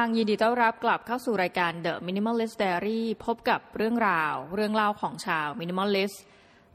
[0.00, 6.16] ฟังยินดีต้อนรับกลับเข้าสู่รายการ The Minimalist Diary พบกับเรื่องราว เรื่องเล่าของชาว Minimalist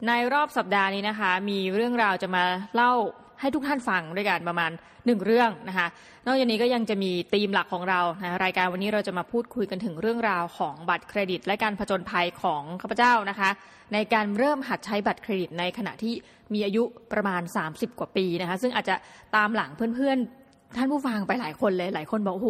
[0.07, 2.43] ในรอบสัปดาห์นี้นะคะ มีเรื่องราวจะมา
[2.75, 2.91] เล่า
[3.39, 4.71] ให้ทุกท่านฟังด้วยกันประมาณ
[5.05, 5.87] หนึ่งเรื่องนะคะ
[6.25, 13.49] นอกจากนี้ก็ยังจะมีธีมหลักของเรานะรายการวันนี้เราจะมาพูดคุยกันถึงเรื่องราวของบัตรเครดิต และการผจญภัยของข้าพเจ้านะคะ
[13.93, 16.13] ในการเริ่มหัดใช้บัตรเครดิตในขณะที่
[16.53, 18.95] มีอายุประมาณ 30 กว่าปีนะคะ ซึ่งอาจจะ
[19.35, 20.44] ตามหลังเพื่อนๆ
[20.75, 22.49] ท่านผู้ฟังไปหลายคนเลยหลายคนบอกโอ้โห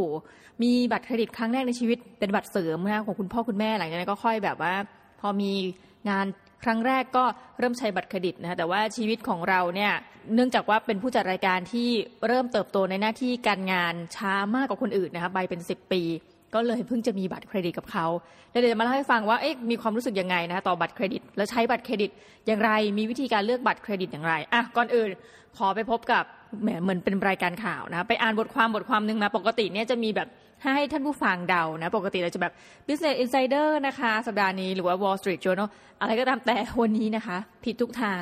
[0.63, 4.73] มีบัตรเครดิตครั้งแรกในชีวิตเป็นบัตรเสริมนะของคุณพ่อคุณแม่หลังจากนั้นก็ค่อยแบบว่า
[5.21, 5.51] พอมี
[6.09, 6.25] งาน
[6.63, 7.23] ครั้งแรกก็
[7.59, 9.93] เริ่มใช้บัตรเครดิตนะคะแต่ว่าชีวิตของเราเนี่ย
[10.33, 11.89] เนื่องจากว่าเป็นผู้จัดรายการที่
[12.27, 16.01] เริ่มเติบโตในหน้าที่การงานช้ามากกว่าคนอื่นนะคะไปเป็น 10 ปี
[16.53, 18.05] ก็เลยเพิ่งจะมีบัตรเครดิตกับเขา
[18.51, 22.11] แล้วเดี๋ยวจะมาเล่าให้ฟังว่าเอ๊ะมีความรู้สึกยังไงนะต่อบัตรเครดิต แล้วใช้บัตรเครดิต
[22.47, 25.09] อย่างไร มีวิธีการเลือกบัตรเครดิตอย่างไรอะก่อนอื่น
[25.57, 26.23] ขอไปพบกับ
[26.61, 30.27] เหมือนเป็นรายการข่าวนะไปอ่านบทความบทความหนึ่งมาปกติเนี่ยจะมีแบบ
[30.63, 32.53] ให้ท่านผู้ฟังเดานะปกติเราจะแบบ
[32.87, 35.67] Business Insider นะคะ สัปดาห์นี้หรือว่า Wall Street Journal
[35.99, 38.21] อะไรก็ตามแต่วันนี้นะคะ ผิดทุกทาง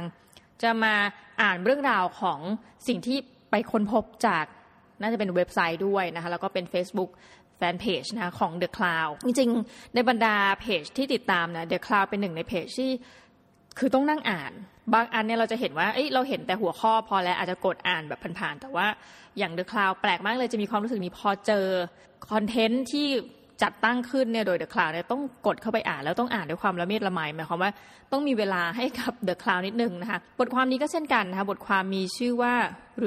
[0.64, 0.94] จะมา
[1.42, 2.40] อ่านเรื่องราวของ
[2.88, 3.18] สิ่งที่
[3.52, 4.46] ไปค้นพบจาก
[5.02, 7.10] น่าจะเป็นเว็บไซต์ด้วยนะคะแล้วก็เป็น Facebook
[7.64, 12.92] ฟนเพจนะของ The Cloud จริงๆ ในบรรดาเพจที่ติดตามนะ The Cloud เป็นหนึ่งในเพจที่
[13.80, 14.52] คือต้องนั่งอ่าน
[14.94, 18.88] บางอันเนี่ยเราจะเห็นว่าเอ้ยเราเห็นแต่หัวข้อพอแล้วอาจจะกดอ่านแบบผ่านๆแต่ว่า
[19.38, 21.66] อย่าง The Cloud แปลกมากเลยจะมีความรู้สึกนี้พอเจอ
[22.32, 23.08] คอนเทนต์ที่
[23.64, 27.72] จัดตั้งขึ้นเนี่ยโดย The Cloud เนี่ยต้องกดเข้าไปอ่านแล้วต้องอ่านด้วยความละเมียดละไมหมายความว่า
[28.12, 32.54] ต้องมีเวลาให้กับ The Cloud นิดนึงนะคะบทความนี้ก็เช่นกันนะคะบทความมีชื่อว่า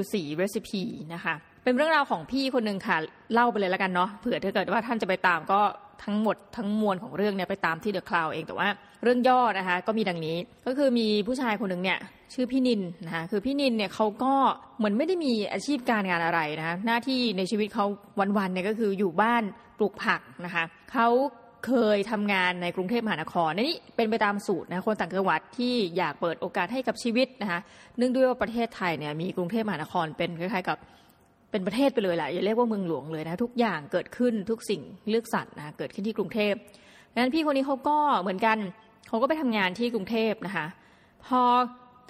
[0.01, 0.83] ฤาษีเรซิปี
[1.15, 1.35] นะคะ
[1.67, 2.97] เป็นเรื่องราวของพี่คนหนึ่งค่ะ
[3.33, 5.61] เล่าไปเลยแล้วกันเนาะเผื่อถ้าเกิดว่าท่านจะไปตามก็
[6.05, 8.69] ทั้งหมดทั้งมวลของเรื่องเนี่ยไปตามที่เดอะคลาวเองแต่ว่า
[9.03, 11.99] เรื่องย่อนะคะก็มีดังนี้ก็คือมีผู้ชายคนหนึ่งเนี่ย
[12.35, 14.35] ชื่อพี่นินนะคะคือพี่นินเนี่ยเขาก็
[14.79, 17.87] เหมือนไม่ได้มีอาชีพการงานอะไรนะคะหน้าที่ในชีวิตเขา
[18.39, 19.43] วันๆเนี่ยก็คืออยู่บ้าน
[19.79, 21.09] ปลูกผักนะคะเขา
[21.67, 27.61] เคยทำงานในกรุงเทพมหานครนี่เป็นไปตามสูตรนะคนต่างจังหวัดที่อยากเปิดโอกาสให้กับชีวิตนะคะ
[27.97, 30.79] เนื่องด้วยว่าประเทศไทยเนี่ยมีกรุงเทพมหานครเป็นคล้ายๆกับ
[31.51, 36.55] เป็นประเทศไปเลยแหละอย่าเรียกว่าเมืองหลวงเลยนะ ทุกอย่างเกิดขึ้นทุกสิ่งเลือกสรรนะเกิดขึ้นที่กรุงเทพ
[37.13, 38.59] ดังนั้นพี่คนนี้เขาก็เหมือนกัน
[39.09, 40.67] เขาก็ไปทำงานที่กรุงเทพนะคะ
[41.27, 41.43] พอ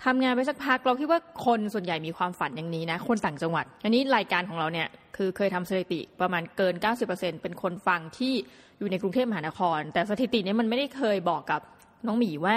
[0.05, 6.75] ทำงานไปสักพักเราคิดว่าคนส่วนใหญ่มีความฝันอย่างนี้นะ คนต่างจังหวัด อันนี้รายการของเราเนี่ยคือเคยทำสถิติประมาณเกิน
[7.09, 8.35] 90%เป็นคนฟังที่
[8.79, 11.61] อยู่ในกรุงเทพมหานคร แต่สถิตินี้มันไม่ได้เคยบอกกับ
[12.07, 12.57] น้องหมีว่า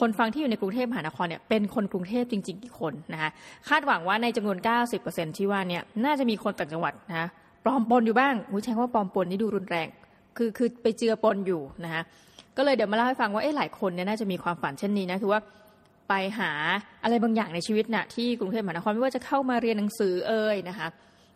[0.00, 3.30] คนฟังที่อยู่ในกรุงเทพมหานครเนี่ยเป็นคนกรุงเทพจริงๆกี่คนนะคะ
[3.68, 4.58] คาดหวังว่าในจำนวน
[4.96, 7.28] 90%ที่ว่าเนี่ยน่าจะมีคนต่างจังหวัดนะะ
[7.64, 9.88] ปลอมปนอยู่บ้างหูใช้ว่าปลอมปนนี่ดูรุนแรง
[10.36, 12.02] คือคือไปเจือปนอยู่นะคะ
[12.56, 15.40] ก็เลยเดี๋ยวมาเล่าให้ฟังว่าเอ๊ะหลายคนเนี่ยน่าจะมีความฝันเช่นนี้นะคือว่า
[16.08, 16.50] ไปหา
[17.02, 20.88] อะไรบางอย่างในชีวิตนะ่ะที่กรุงเทพมหานครไม่ว่าจะเข้ามาเรียนหนังสือเอ่ยนะคะ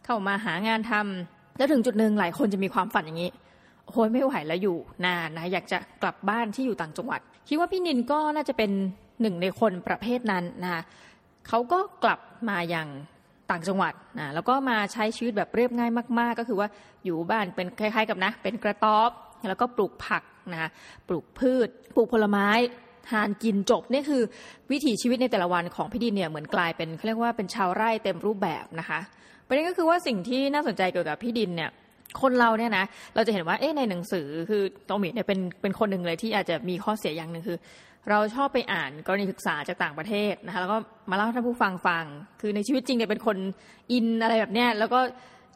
[0.05, 3.31] เข้ามาหางานทำแล้วถึงจุดหนึ่งหลายคนจะมีความฝันอย่างนี้
[3.89, 8.71] โอ้ยไม่ไหวแล้วอยู่นานนะอยากจะกลับบ้านที่อยู่ต่างจังหวัด คิดว่าพี่นินก็น่าจะเป็น
[9.21, 10.83] หนึ่งในคนประเภทนั้นนะคะ
[11.49, 12.89] เขาก็กลับมาอย่าง
[13.51, 16.69] ต่างจังหวัดนะแล้วก็มาใช้ชีวิตแบบเรียบง่ายมาก ๆ ก็คือว่า
[17.05, 19.11] อยู่บ้านเป็นคล้าย ๆ กับนะ เป็นกระต๊อบ
[19.49, 20.23] แล้วก็ปลูกผัก
[20.53, 20.71] นะ
[21.09, 22.49] ปลูกพืช ปลูกผลไม้
[23.09, 24.23] ทานกินจบนี่คือ
[24.71, 29.01] วิถีชีวิตในแต่ละวันของพี่ดินเนี่ยเหมือนกลายเป็นเขาเรียกว่าเป็นชาวไร่เต็มรูปแบบนะคะ
[29.47, 31.71] ประเด็นก็คือว่าสิ่งที่น่าสนใจเกี่ยวกับพี่ดินเนี่ย
[32.23, 37.59] คนเราเนี่ยนะเราจะเห็นว่าเอ๊ะในหนังสือคือโตมิเนี่ยเป็นเป็นคนหนึ่งเลยที่อาจจะมีข้อเสียอย่างหนึ่งคือ
[38.11, 40.77] เราชอบไปอ่านกรณีศึกษาจากต่างประเทศนะคะแล้วก็
[41.11, 42.05] มาเล่าให้ท่านผู้ฟังฟัง
[42.41, 43.37] คือในชีวิตจริงเนี่ยเป็นคน
[43.93, 45.01] อินอะไรแบบเนี้ยแล้วก็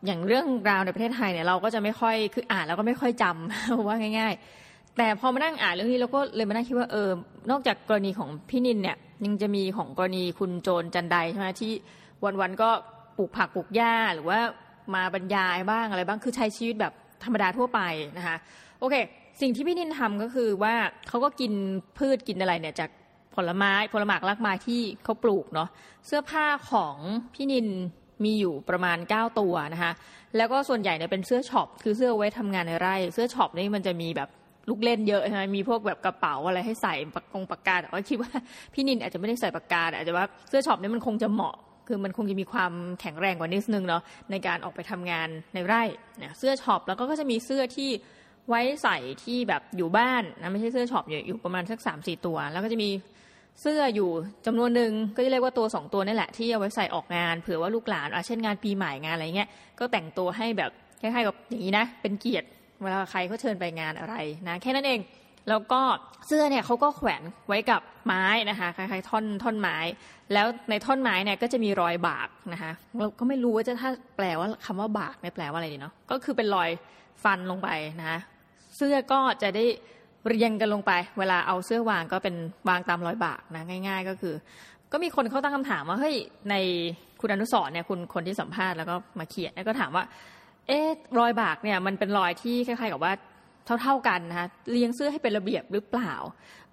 [0.07, 7.11] อย่างเรื่องราวในประเทศไทยเนี่ยเราก็จะไม่ค่อยคืออ่านแล้วก็ไม่ค่อยจำว่าง่าย ๆ แต่พอมานั่งอ่านเรื่องนี้เราก็เลยมานั่งคิดว่าเออ
[7.51, 11.73] นอกจากกรณีของพี่นินเนี่ยยังจะมีของกรณีคุณโจรจันไดใช่ไหมที่
[12.41, 12.71] วันๆก็
[13.17, 14.41] ปลูกผักปลูกหญ้าหรือว่า
[14.95, 16.93] มาบรรยายบ้างอะไรบ้างคือใช้ชีวิตแบบ
[17.25, 17.81] ธรรมดาทั่วไป
[18.19, 18.37] นะคะ
[18.81, 18.95] โอเค
[19.41, 20.75] สิ่งที่พี่นินทำก็คือว่า
[21.09, 21.53] เขาก็กิน
[21.99, 22.91] พืชกินอะไรเนี่ยจาก
[23.35, 25.69] ผลไม้ผลหมากรากไม้ที่เขาปลูกเนาะ
[26.07, 26.97] เสื้อผ้าของ
[27.35, 27.69] พี่นิน
[28.25, 29.93] มีอยู่ประมาณ 9 ตัวนะคะ
[30.37, 34.29] แล้วก็ส่วนใหญ่เนี่ยเป็นเสื้อช็อปคือเสื้อไว้ทำงานในไร่ เสื้อช็อปนี่มันจะมีแบบ
[34.69, 38.31] ลูกเล่นเยอะใช่ไหมมีพวกแบบกระเป๋าอะไรให้ใส่ปากกงปากกาแต่ว่าคิดว่า
[38.75, 41.57] พี่นินอาจจะไม่ได้ใส่ปากกาอาจจะว่าเสื้อช็อปนี่มันคงจะเหมาะ
[41.95, 45.83] คือมันคงจะมีความแข็งแรงกว่านิดนึงเนาะในการออกไปทำงานในไร่
[46.19, 47.91] เนี่ยเสื้อช็อปแล้วก็จะมีเสื้อที่
[48.49, 52.91] ไว้ใส่ที่แบบอยู่บ้านนะไม่ใช่เสื้อช็อปอยู่ประมาณสักสามสี่ตัว แล้วก็จะมี
[53.63, 54.11] เสื้ออยู่
[54.47, 59.49] จำนวนหนึ่งก็จะเรียกว่าตัวสองตัวนี่แหละที่เอาไว้ใส่ออกงานเผื่อว่าลูกหลานเช่นงานปีใหม่งานอะไรเงี้ย
[59.79, 62.47] ก็แต่งตัวให้แบบคล้ายๆกับอย่างนี้นะเป็นเกียรติ
[62.83, 64.15] เวลาใครเขาเชิญไปงานอะไร
[64.49, 65.01] นะแค่นั้นเอง
[65.49, 65.81] แล้วก็
[66.27, 69.77] เสื้อเนี่ยเขาก็แขวนไว้กับไม้นะคะคล้ายๆท่อนท่อนไม้
[70.33, 76.71] แล้วในท่อนไม้เนี่ยก็จะมีรอยบากนะคะเราก็ไม่รู้ว่าจะถ้าแปลว่าคำว่าบากไม่แปลว่าอะไรดีเนาะก็คือเป็นรอย
[77.25, 77.69] ฟันลงไป
[78.01, 78.19] นะคะ
[78.77, 79.65] เสื้อก็จะได้
[80.27, 82.35] เรียงกันลงไป เวลาเอาเสื้อวางก็เป็น
[82.69, 84.35] วางตามรอยบากนะง่าย ๆ ก็คือ
[84.93, 86.17] ก็มีคนเขาตั้งคำถามว่าเฮ้ย
[86.51, 86.55] ใน
[87.21, 90.05] คุณอนุสรเนี่ยคุณคนที่สัมภาษณ์แล้วก็มาเขียนก็ถามว่า
[90.67, 93.13] เอ๊ะรอยบากเนี่ยมันเป็นรอยที่คล้ายๆกับว่า
[93.83, 96.15] เท่าๆกันนะคะเลี้ยงเสื้อให้เป็นระเบียบหรือเปล่า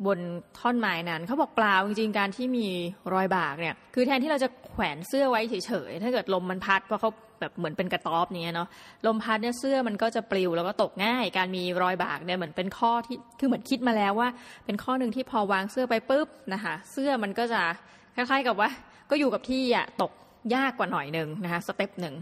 [0.06, 0.19] บน
[0.59, 2.68] ท่อนไม้นั้นเขาบอกเปล่าจริงๆการที่มี
[3.13, 8.69] รอยบากเนี่ยคือแทนที่เราจะแขวนเสื้อไว้เฉยๆถ้าเกิดลมมันพัดเพราะเขาแบบเหมือนเป็นกระต๊อบเนี้ยเนาะ
[9.06, 14.30] ลมพัดเนี่ยเสื้อมันก็จะปลิวแล้วก็ตกง่าย การมีรอยบากเนี่ยเหมือนเป็นข้อที่คือเหมือนคิดมาแล้วว่า
[14.65, 17.62] เป็นข้อหนึ่งที่พอวางเสื้อไปปุ๊บนะคะเสื้อมันก็จะ
[18.15, 18.69] คล้ายๆกับว่า
[19.09, 20.12] ก็อยู่กับที่อะตก
[20.56, 22.15] ยากกว่าหน่อยหนึ่งนะคะสเต็ปหนึ่ง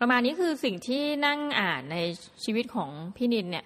[0.00, 1.96] ประมาณนี้คือสิ่งที่นั่งอ่านใน
[2.44, 3.64] ชีวิตของพี่นินเนี่ย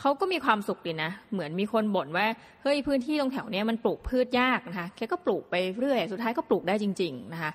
[0.00, 2.26] เขาก็มีความสุขดีนะ เหมือนมีคนบ่นว่า
[2.62, 7.50] เฮ้ยพื้นที่ตรงแถวเนี้ยมันปลูกพืชยากนะคะแกก็ปลูกไปเรื่อย สุดท้ายก็ปลูกได้จริง ๆ นะคะ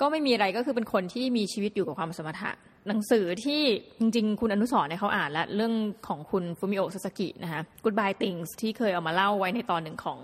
[0.00, 2.50] ก็ไม่มีอะไรก็คือเป็นคนที่มีชีวิตอยู่กับความสมถะ
[2.88, 3.62] หนังสือที่
[4.00, 5.72] จริง ๆ คุณอนุสรเนี่ยเขาอ่านแล้ว เรื่อง
[6.08, 10.18] ของคุณฟูมิโอซาสกินะคะ Goodbye Things ที่เคยเอามาเล่าไว้ในตอนหนึ่งของ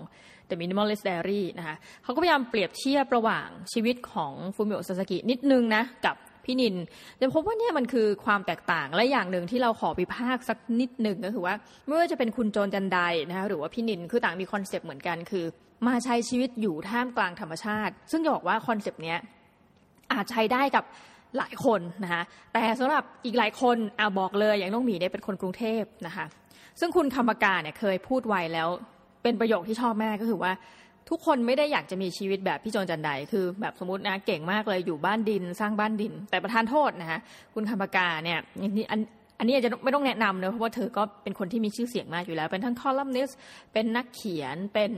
[0.49, 6.15] The Minimalist Diary นะคะเขาก็พยายามเปรียบเทียบระหว่างชีวิตของฟูมิโอซาสกินิดนึงนะกับ
[6.45, 6.75] พี่นิน
[7.19, 11.55] จะพบว่าเนี่ยมันคือความแตกต่างและอย่างหนึ่งที่เราขอวิพากษ์สักนิดหนึ่งก็คือว่า
[11.87, 12.99] ไม่ว่าจะเป็นคุณโจนจันใด
[13.29, 15.45] นะคะหรือว่าพี่นินคือต่างมีคอนเซปต์เหมือนกันคือ
[15.87, 19.19] มาใช้ชีวิตอยู่ท่ามกลางธรรมชาติ ซึ่งจะบอกว่าคอนเซปต์เนี้ย
[20.13, 20.83] อาจใช้ได้กับ
[21.37, 26.25] หลายคนนะคะแต่สำหรับอีกหลายคนอาบอกเลยอย่างน้องหมีเนี่ยเป็นคนกรุงเทพนะคะ
[26.79, 28.69] ซึ่งคุณคำปกาเนี่ยเคยพูดไว้แล้ว
[29.23, 30.51] เป็นประโยคที่ชอบแม่ก็คือว่า
[31.09, 37.19] ทุกคนไม่ได้อยากจะมีชีวิตแบบพี่โจนจันไดคือแบบสมมตินะเก่งมากเลยอยู่บ้านดินสร้างบ้านดิน แต่ประธานโทษนะคะ
[37.53, 38.39] คุณคำปากาเนี่ย
[38.77, 38.99] นี่อัน
[39.39, 43.29] อันนี้อาจจะไม่ต้องแนะนำเนอะเพราะว่าเธอก็เป็นคนที่มีชื่อเสียงมากอยู่แล้ว เป็นทั้งคอลัมนิส
[43.73, 44.91] เป็นนักเขียนเป็น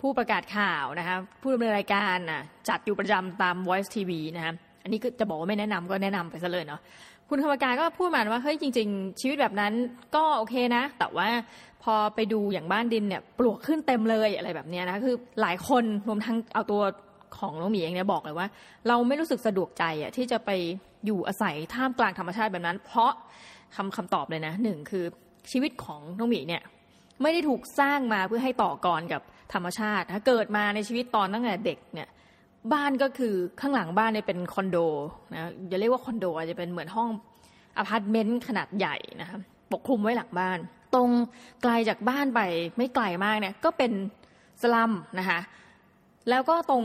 [0.00, 6.80] ผู้ประกาศข่าวนะคะผู้ดำเนินรายการนะจัดอยู่ประจำตาม Voice TV นะคะอันนี้ก็จะบอกว่าไม่แนะนำก็แนะนำไปซะเลยเนาะ
[7.28, 9.72] คุณคำปากาก็พูดมาว่าเฮ้ยจริง ๆ ชีวิตแบบนั้น
[10.16, 11.28] ก็โอเคนะ แต่ว่า
[11.82, 16.82] พอไปดูอย่างบ้านดินเนี่ยปลวกขึ้นเต็มเลยอะไรแบบนี้นะคือหลายคนรวมทั้งเอาตัว
[17.38, 18.46] ของน้องหมีเองเนี่ยบอกเลยว่า
[18.88, 20.50] เราไม่รู้สึกสะดวกใจอะที่จะไป
[21.06, 23.12] อยู่อาศัยท่ามกลางธรรมชาติแบบนั้น เพราะ
[23.76, 25.04] คำคำตอบเลยนะหนึ่งคือ
[25.50, 26.62] ชีวิตของน้องหมีเนี่ย
[27.22, 29.22] ไม่ได้ถูกสร้างมาเพื่อให้ต่อกรกับ
[29.54, 32.08] ธรรมชาติ ถ้าเกิดมาในชีวิตตอนตั้งแต่เด็กเนี่ย
[32.72, 34.78] บ้านก็คือข้างหลังบ้านเนี่ยเป็นคอนโด
[35.34, 37.08] นะอย่าเรียกว่าคอนโดอาจจะเป็นเหมือนห้อง
[37.76, 39.38] อพาร์ตเมนต์ขนาดใหญ่นะคะ
[39.72, 40.58] ปกคลุมไว้หลังบ้าน
[40.94, 41.10] ตรง
[41.62, 42.40] ไกลจากบ้านไป
[42.76, 43.92] ไม่ไกลมากเนี่ยก็เป็น
[44.62, 45.40] สลัมนะคะ
[46.30, 46.84] แล้วก็ตรง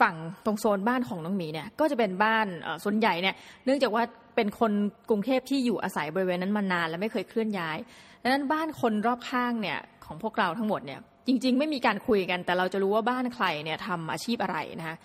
[0.00, 2.46] ฝั่งตรงโซนบ้านของน้องหมีเนี่ยก็จะเป็นบ้าน
[2.84, 3.34] ส่วนใหญ่เนี่ย
[3.64, 4.02] เนื่องจากว่า
[4.36, 4.72] เป็นคน
[5.08, 7.78] กรุงเทพที่อยู่อาศัยบริเวณนั้นมานานและไม่เคยเคลื่อนย้าย
[8.22, 14.96] ดังนั้นบ้านคนรอบข้างเนี่ยของพวกเราทั้งหมดเนี่ยจริง ๆ ไม่มีการคุยกัน แต่เราจะรู้ว่าบ้านใครเนี่ยทำอาชีพอะไรนะคะ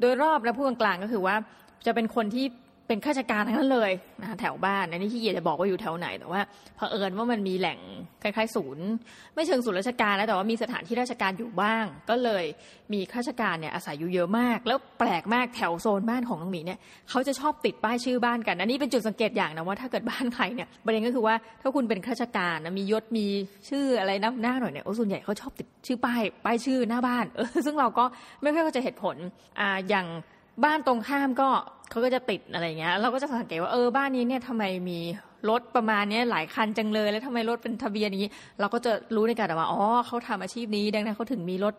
[0.00, 1.36] โดยรอบและผู้กลางก็คือว่า
[1.86, 2.46] จะเป็นคนที่
[2.92, 6.40] เป็นข้าราชการทั้งนั้นเลยนะแถวบ้านอันนี้ที่เกียจะบอกว่าอยู่แถวไหนแต่ว่า
[6.76, 7.78] เผอิญว่ามันมีแหล่ง
[8.22, 8.86] คล้ายๆศูนย์
[9.34, 12.44] ไม่เชิงศูนย์ราชการแล้วแต่ว่ามีสถานที่ราชการอยู่บ้าง ก็เลย
[12.92, 16.78] มีข้าราชการเนี่ยอาศัยอยู่เยอะมาก แล้วแปลกมากแถวโซนบ้านของน้องหมีเนี่ย
[17.10, 23.26] เขาจะชอบติดป้ายชื่อบ้านกันอันนี้เป็นจุดสังเกตอย่างนะว่าถ้าเกิดบ้านใครเนี่ยประเด็นก็คือว่าถ้าคุณเป็นข้าราชการนะมียศมี
[23.68, 28.04] ชื่ออะไรนับหน้าหน่อยเนี่ยโอ้ส่วนใหญ่เขาชอบติดชื่อป้ายป้ายชื่อหน้าบ้านเออซึ่งเราก็
[28.42, 29.16] ไม่ค่อยเข้าใจเหตุผล
[29.60, 30.06] อ่าอย่าง
[30.64, 31.48] บ้านตรงข้ามก็
[31.90, 34.98] เขาก็จะติดอะไรเงี้ย เราก็จะสังเกตว่าเออบ้านนี้เนี่ยทำไมมี
[35.50, 38.30] รถประมาณนี้หลายคันจังเลย แล้วทำไมรถเป็นทะเบียนนี้
[38.60, 41.74] เราก็จะรู้ในการว่าอ๋อเขาทำอาชีพนี้ ดังนั้นเขาถึงมีรถ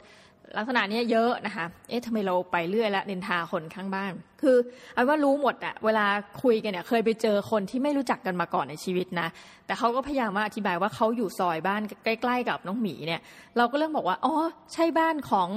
[0.58, 4.12] ลักษณะนี้เยอะนะคะเอ๊ะทำไมเราไปเรื่อยละเนินทาคนข้างบ้าน
[4.42, 4.58] คือ
[4.94, 6.06] เอาว่ารู้หมดอะเวลา
[6.44, 9.28] คุยกันเนี่ยเคยไปเจอคนที่ไม่รู้จักกันมาก่อนในชีวิตนะ
[9.66, 13.22] แต่เขาก็พยายามมาอธิบายว่าเขาอยู่ซอยบ้านใกล้ ๆ กับน้องหมีเนี่ย
[13.58, 14.34] เราก็เริ่มบอกว่าอ๋อ
[14.74, 15.50] ใช่บ้านของ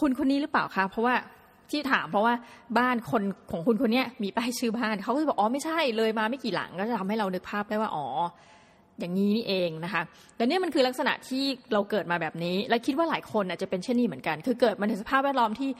[0.00, 1.14] คุณคนนี้หรือเปล่าคะเพราะว่า
[1.70, 2.34] ที่ถามเพราะว่า
[2.78, 8.06] บ้านคนของคุณคนนี้มีป้ายชื่อบ้านเขาก็จะบอกอ๋อไม่ใช่เลยมาไม่กี่หลังก็จะทำให้เรานึกภาพได้ว่าอ๋อ
[9.00, 10.02] อย่างนี้นี่เองนะคะ
[10.36, 15.70] แต่นี่มันคือลักษณะที่เราเกิดมาแบบนี้ และคิดว่าหลายคนอาจจะเป็นเช่นนี้เหมือนกัน คือเกิดมาในสภาพแวดล้อมที่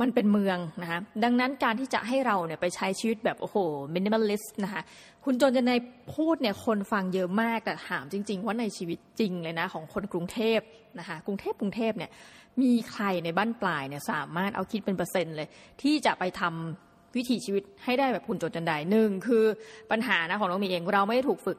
[0.00, 3.56] มันเป็นเมืองนะคะ ดังนั้นการที่จะให้เราเนี่ยไปใช้ชีวิตแบบโอ้โห
[3.94, 4.82] minimalist นะคะ
[5.24, 5.72] คุณโจนจันได
[6.14, 10.60] พูดเนี่ยคนฟังเยอะมาก แต่ถามจริง ๆ ว่าในชีวิตจริงเลยนะของคนกรุงเทพ
[10.98, 12.10] นะคะ กรุงเทพกรุงเทพเนี่ย
[12.62, 15.48] มีใครในบั้นปลายเนี่ยสามารถเอาคิดเป็นเปอร์เซ็นต์เลย
[15.82, 19.44] ที่จะไปทำวิถีชีวิตให้ได้แบบคุณโจนจันไดหนึ่งคือ
[19.90, 21.58] ปัญหานะของน้องหมีเองเราไม่ได้ถูกฝึก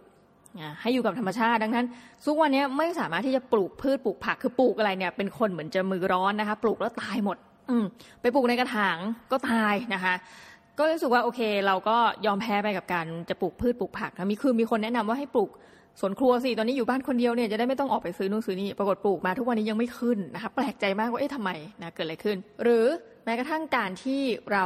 [0.82, 1.86] ให้อยู่กับธรรมชาติดังนั้น
[2.26, 7.38] ทุกวันนี้ไม่สามารถที่จะปลูกพืชปลูกผักคือปลูกอะไรเนี่ยเป็นคนเหมือนจะมือร้อนนะคะ ปลูกแล้วตายหมด
[7.70, 7.86] อืม
[8.22, 8.98] ไปปลูกในกระถาง
[9.32, 10.14] ก็ตายนะคะ
[10.78, 15.50] ก็รู้สึกว่าโอเค เราก็ยอมแพ้ไปกับการจะปลูกพืชปลูกผักมีคือมีคนแนะนำว่าให้ปลูก
[16.00, 21.50] สวนครัวสิตอนนี้อยู่บ้านคนเดียวเนี่ยจะได้ไม่ต้องออกไปซื้อนู่นซื้อนี่ปรากฏปลูกมาทุกวันนี้ยังไม่ขึ้นนะคะแปลกใจมากว่าเอ๊ะทำไม
[21.82, 22.86] นะเกิดอะไรขึ้น หรือ
[23.26, 24.22] แม้กระทั่งการที่
[24.52, 24.66] เรา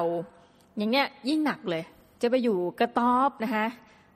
[0.77, 1.83] อย่างเนี้ยยิ่งหนักเลย
[2.21, 3.65] จะไปอยู่กระต๊อบนะคะ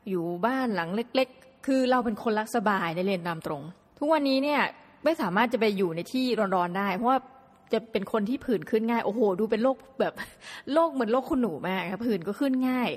[0.09, 3.61] อยู่บ้านหลังเล็ก ๆ คือเราเป็นคนรักสบายในเรียนตามตรง
[3.99, 4.61] ทุกวันนี้เนี่ย
[5.03, 6.25] ไม่สามารถจะไปอยู่ในที่
[6.55, 7.19] ร้อนๆได้ เพราะว่า
[7.73, 10.13] จะเป็นคนที่ผื่นขึ้นง่าย โอ้โห ดูเป็นโรคแบบ
[10.73, 12.89] โรคเหมือนโรคคุณหนูมากครับผื่นก็ขึ้นง่าย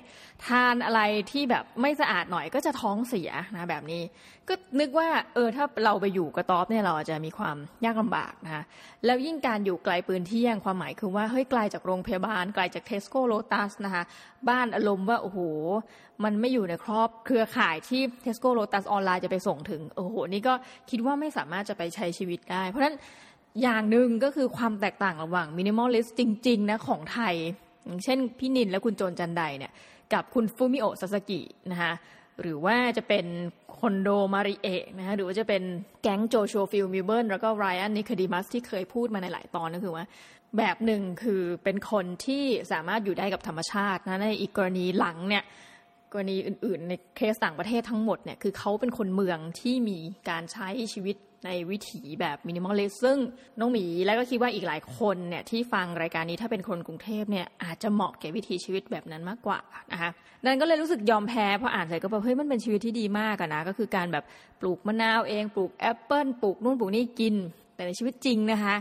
[0.47, 1.01] ทานอะไร
[1.31, 4.03] ที่แบบไม่สะอาดหน่อยก็จะท้องเสียนะแบบนี้
[4.49, 8.65] ก็นึกว่าเออถ้าเราไปอยู่กระต๊อบเนี่ยเราอาจจะมีความยากลำบากนะ
[9.05, 14.03] แล้วยิ่งการอยู่ไกลปืนเที่ยงความหมายคือว่าเฮ้ยไกลจากโรงพยาบาลไกลจากเทสโก้โลตัสนะคะ
[14.49, 15.39] บ้านอารมณ์ว่าโอ้โห
[16.25, 20.55] มันไม่อยู่ในครอบเครือข่ายที่เทสโก้โลตัสออนไลน์จะไปส่งถึงโอ้โหนี่ก็
[20.91, 22.97] คิดว่าไม่สามารถจะไปใช้ชีวิตได้ เพราะฉะนั้น
[23.61, 27.35] อย่างหนึ่งก็คือความแตกต่างระหว่าง minimalist จริง ๆ นะของไทย
[27.85, 29.73] อย่างเช่นพี่นินและคุณโจนจันไดเนี่ย
[30.13, 31.41] กับคุณฟูมิโอะซาซากิ
[31.73, 31.93] นะคะ
[32.41, 33.27] หรือว่าจะเป็น
[33.79, 35.63] คอนโดมาริเอะนะคะหรือว่าจะเป็น
[36.03, 40.05] แก๊งโจชัวฟิลด์สมิลเบิร์นแล้วก็ไรอันนิโคเดมัสที่เคยพูดมาในหลายตอนก็คือว่า
[40.59, 45.45] แบบหนึ่งคือเป็นคนที่สามารถอยู่ได้กับธรรมชาตินะในอีกกรณีหลังเนี่ย
[46.13, 49.99] กรณีอื่นๆ ในเคสต่างประเทศทั้งหมดเนี่ยคือเขาเป็นคนเมืองที่มี
[50.31, 53.19] การใช้ชีวิต ในวิถีแบบ minimalist ซึ่ง
[53.59, 59.59] น้องหมีแล้วก็คิดว่าอีกหลายคนเนี่ยที่ฟังรายการนี้ถ้าเป็นคนกรุงเทพเนี่ยอาจจะเหมาะแก่วิถีชีวิตแบบนั้นมากกว่า
[59.93, 60.11] นะคะ
[60.45, 64.25] ดังก็เลยรู้สึกยอมแพ้พออ่านเสร็จก็แบบเฮ้ยมันเป็นชีวิตที่ดีมากอะนะก็คือการแบบ
[64.61, 67.35] ปลูกมะนาวเองปลูกแอปเปิลปลูกนู่นปลูกนี่กิน
[67.75, 68.75] แต่ในชีวิตจริงนะคะ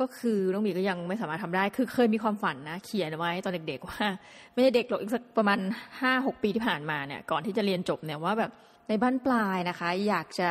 [0.00, 4.06] ก็คือน้องหมีก็ยังไม่สามารถทำได้ คือเคยมีความฝันนะ เขียนไว้ตอนเด็กๆว่า
[4.52, 5.58] ไม่ใช่เด็กหรอกอีกสักประมาณ
[6.00, 8.50] ห้าหกปีที่ผ่านมาเนี่ย ก่อนที่จะเรียนจบเนี่ยว่าแบบ
[8.88, 10.50] ในบ้านปลายนะคะ อยากจะ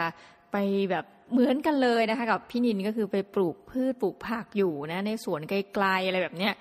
[0.52, 0.58] ไป
[0.92, 6.54] แบบ เหมือนกันเลยนะคะกับพี่นินก็คือไปปลูกพืชปลูกผักอยู่นะ ในสวนไกลๆอะไรแบบเนี้ย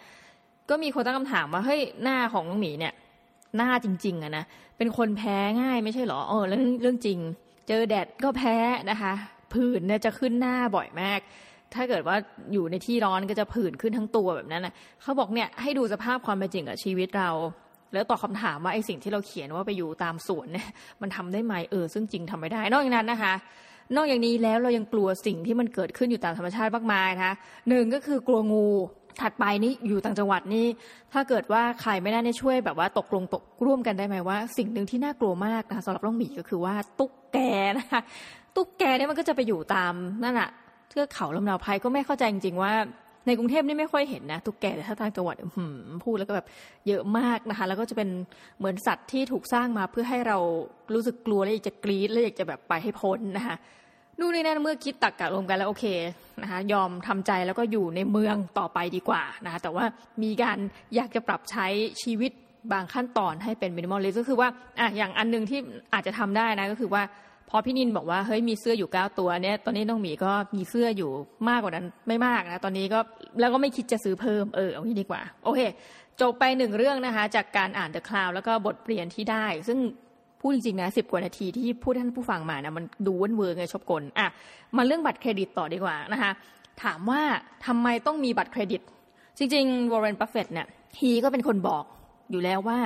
[0.70, 2.92] ก็มีคนตั้งคำถามว่าเฮ้ยหน้าของน้องหมีเนี่ย
[3.56, 4.44] หน้าจริงๆอะนะ
[4.78, 7.18] เป็นคนแพ้ง่ายไม่ใช่หรอเออเรื่องเรื่องจริง
[7.68, 8.56] เจอแดดก็แพ้
[8.90, 9.12] นะคะ
[9.52, 11.20] ผื่นเนี่ยจะขึ้นหน้าบ่อยมาก
[11.74, 12.16] ถ้าเกิดว่า
[12.52, 17.30] อยู่ในที่ร้อนก็จะผื่นขึ้นทั้งตัวแบบนั้นนะเขาบอกเนี่ยให้ดูสภาพความเป็นจริงกับชีวิตเรา
[17.92, 20.68] แล้วตอบคาถามว่าไอ้สิ่งที่เราเขียนว่าไปอยู่ตามสวนเนี่ย
[21.02, 23.34] มันทำได้ไหมเออซึ่งจริงทำไม่ได้ นอกจากนั้นนะคะ
[23.96, 27.34] นอกจากนี้แล้วเรายังกลัวสิ่งที่มันเกิดขึ้นอยู่ตามธรรมชาติมากมายนะคะ
[27.68, 28.66] หนึ่งก็คือกลัวงู
[29.20, 30.66] ถัดไปนี่อยู่ต่างจังหวัดนี่
[31.12, 37.38] ถ้าเกิดว่าใครไม่ได้ช่วยแบบว่าตกลงตกร่วมกันได้ไหมว่า สิ่งหนึ่งที่น่ากลัวมากนะคะสำหรับน้องหมีก็คือว่าตุ๊กแก
[37.78, 38.00] นะคะ
[38.56, 39.92] ตุ๊กแกเนี่ยมันก็จะไปอยู่ตาม
[40.24, 40.48] นั่นแหะ
[40.88, 42.72] เทือกเขาลำนาวไพก็ไม่เข้าใจจริงๆว่า
[43.26, 45.36] ในกรุงเทพนี่ไม่ค่อยเห็นนะตุ๊กแกแต่ถ้าทางจังหวัด
[46.04, 46.46] พูดแล้วก็แบบ
[46.88, 48.08] เยอะมากนะคะ แล้วก็จะเป็น
[48.58, 50.38] เหมือนสัตว์ที่ถูกสร้างมาเพื่อให้เรา
[50.94, 53.56] รู้สึกกลัวและอยากจะกรี๊ดและอยากจะแบบไปให้พ้นนะคะ
[54.18, 55.84] นู่นนี่นั่นเมื่อคิดตักกะรวมกันแล้วโอเค
[56.42, 59.84] นะคะยอมทำใจแล้วก็อยู่ในเมืองต่อไปดีกว่านะคะแต่ว่า
[60.22, 60.58] มีการ
[60.94, 61.66] อยากจะปรับใช้
[62.02, 62.32] ชีวิต
[62.72, 65.58] บางขั้นตอนให้เป็นมินิมอลลิสก็คือว่าอะอย่างอันนึงที่
[65.94, 67.02] อาจจะทำได้นะก็คือว่า
[67.50, 71.10] พอพี่นินบอกว่าเฮ้ยมีเสื้ออยู่เก้าตัวเนี่ยตอนนี้น้องหมีก็มีเสื้ออยู่
[71.48, 73.00] มากกว่านั้นไม่มากนะตอนนี้ก็
[73.40, 75.60] แล้วก็ไม่คิดจะซื้อเพิ่มเออเอางี้ดีกว่า โอเค
[76.20, 79.78] จบไปหนึ่งเรื่องนะคะ จากการอ่าน The Cloud แล้วก็บทเรียนที่ได้ ซึ่ง
[80.42, 84.26] พูดจริงๆนะสิบกว่านาทีที่พูดท่านผู้ฟังมานะมันดูเวิ่นเว้อไงชอบกลอะ
[84.76, 86.30] มาเรื่องบัตรเครดิตต่อดีกว่านะคะ
[86.82, 87.20] ถามว่า
[87.66, 88.80] ทำไมต้องมีบัตรเครดิต
[89.38, 90.66] จริงๆวอร์เรนบัฟเฟตเนี่ย
[90.98, 91.84] he ก็เป็นคนบอก
[92.30, 92.78] อยู่แล้วว่า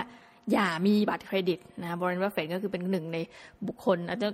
[0.52, 3.18] อย่ามีบัตรเครดิตนะวอร์เรนบัฟเฟตก็คือเป็นหนึ่งใน
[3.66, 4.28] บุคคลอาจจะ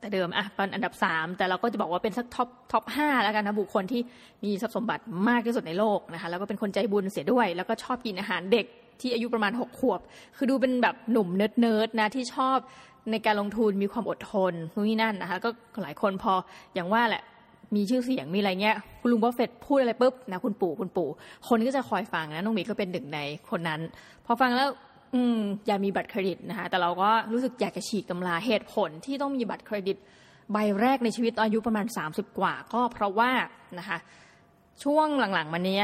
[0.00, 4.00] แต่เดิมอะเป็นอันดับสามแต่เราก็จะบอกว่าเป็นสัก top top ห้าแล้วกันนะบุคคลที่
[4.44, 8.66] มีทรัพย์สมบัติมากที่สุดในโลกนะคะแล้วก็เป็นคนใจบุญเสียด้วย แล้วก็ชอบกินอาหารเด็ก
[9.00, 10.00] ที่อายุประมาณหกขวบ
[10.36, 12.58] คือดูเป็นแบบหนุ่ม nerd nerd นะที่ชอบ
[13.10, 15.48] ในการลงทุนมีความอดทนนู่นนี่นั่นนะคะก็
[15.82, 16.32] หลายคนพอ
[16.74, 17.22] อย่างว่าแหละ
[17.74, 21.08] มีชื่อเสียงมีอะไรเงี้ยคุณลุงบัฟเฟตพูดอะไรปุ๊บนะคุณปู่คุณปู่
[21.48, 23.18] คนก็จะคอยฟังนะน้องหมีก็เป็นหนึ่งใน
[23.50, 23.80] คนนั้น
[24.26, 24.68] พอฟังแล้ว
[25.14, 29.96] อืมอย่ามีบัตรเครดิตนะคะแต่เราก็รู้สึกอยากจะฉีกตำราเหตุผลที่ต้องมีบัตรเครดิต
[30.52, 33.30] ใบแรกในชีวิตอายุประมาณ 30 กว่า ก็เพราะว่า
[33.78, 33.98] นะคะ
[34.84, 35.82] ช่วงหลังๆมานี้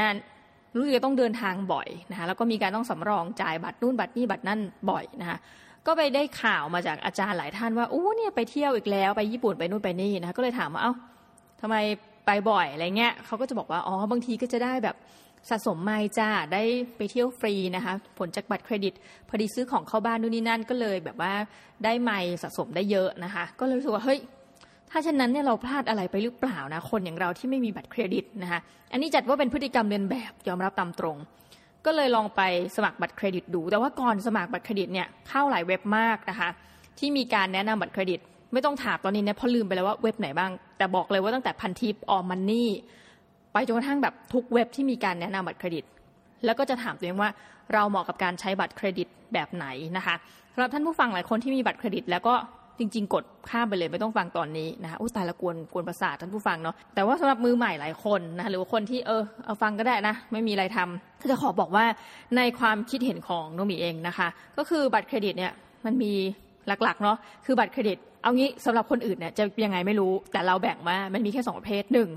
[0.75, 4.59] รู้สึกจะต้องเดินทางบ่อยนะคะแล้วก็มีการต้องสำรองจ่ายบัตรนู่นบัตรนี่บัตรนั่น
[4.89, 5.37] บ่อยนะคะ
[5.85, 10.93] ก็ไปได้ข่าวมาจากอาจารย์หลายท่านว่าโอ้เนี่ยไปเที่ยวอีกแล้วไปญี่ปุ่นไปนู่นไปนี่นะคะก็เลยถามว่าเอ้า
[11.61, 11.75] ทำไม
[12.25, 14.95] ไปบ่อยอะไรเงี้ยเขาก็จะบอกว่าอ๋อบางทีก็จะได้แบบ
[15.49, 16.63] สะสมไมล์จ้าได้
[16.97, 18.93] ไปเที่ยวฟรีนะคะผลจากบัตรเครดิต
[19.29, 21.33] พอดีซื้อของเข้าบ้านนู่นนี่นั่นก็เลยแบบว่า
[21.83, 24.19] ได้ไมล์สะสมได้เยอะนะคะ ก็เลยรู้สึกว่าเฮ้ย
[24.91, 28.59] ถ้าเช่นนั้นเนี่ยเราพลาดอะไรไปหรือเปล่านะคนอย่างเราที่ไม่มีบัตรเครดิตนะคะ
[28.91, 31.17] อันนี้จัดว่าเป็นพฤติกรรมเลียนแบบยอมรับตามตรง
[31.85, 32.41] ก็เลยลองไป
[32.75, 36.49] สมัครบัตรเครดิตดู แต่ว่าก่อนสมัครบัตรเครดิตเนี่ยเข้าหลายเว็บมากนะคะ
[36.99, 38.19] ที่มีการแนะนำบัตรเครดิต
[38.53, 42.69] ไม่ต้องถามตอนนี้เนี่ยพอลืมไปแล้วว่าเว็บไหนบ้าง แต่บอกเลยว่าตั้งแต่พันทิปออมมันนี่
[43.53, 45.83] ไปจนกระทั่งแบบทุกเว็บที่มีการแนะนำบัตรเครดิต
[46.45, 47.29] แล้วก็จะถามตัวเองว่า
[47.73, 49.65] เราเหมาะกับการใช้บัตรเครดิตแบบไหน
[49.97, 50.15] นะคะ
[50.53, 52.33] สำหรับท่านผู้ฟังหลายคนที่มีบัตรเครดิต แล้วก็
[52.79, 61.85] จริง ๆ กดข้ามไปเลยไม่ต้องฟังตอนนี้นะคะอุ้ยตายละกวนกวนประสาทท่านผู้ฟังเนาะแต่ว่าสำหรับมือใหม่หลายคนนะหรือว่าคนที่เออเอาฟังก็ได้นะ ไม่มีอะไรทำก็จะขอบอกว่า
[62.37, 65.53] ในความคิดเห็นของน้องหมีเองนะคะ ก็คือบัตรเครดิตเนี่ย
[65.85, 66.13] มันมี
[66.67, 72.09] หลักๆเนาะคือบัตรเครดิตเอางี้สำหรับคนอื่นเนี่ยจะยังไงไม่รู้แต่เราแบ่งว่ามันมีแค่สองประเภทหนึ่ง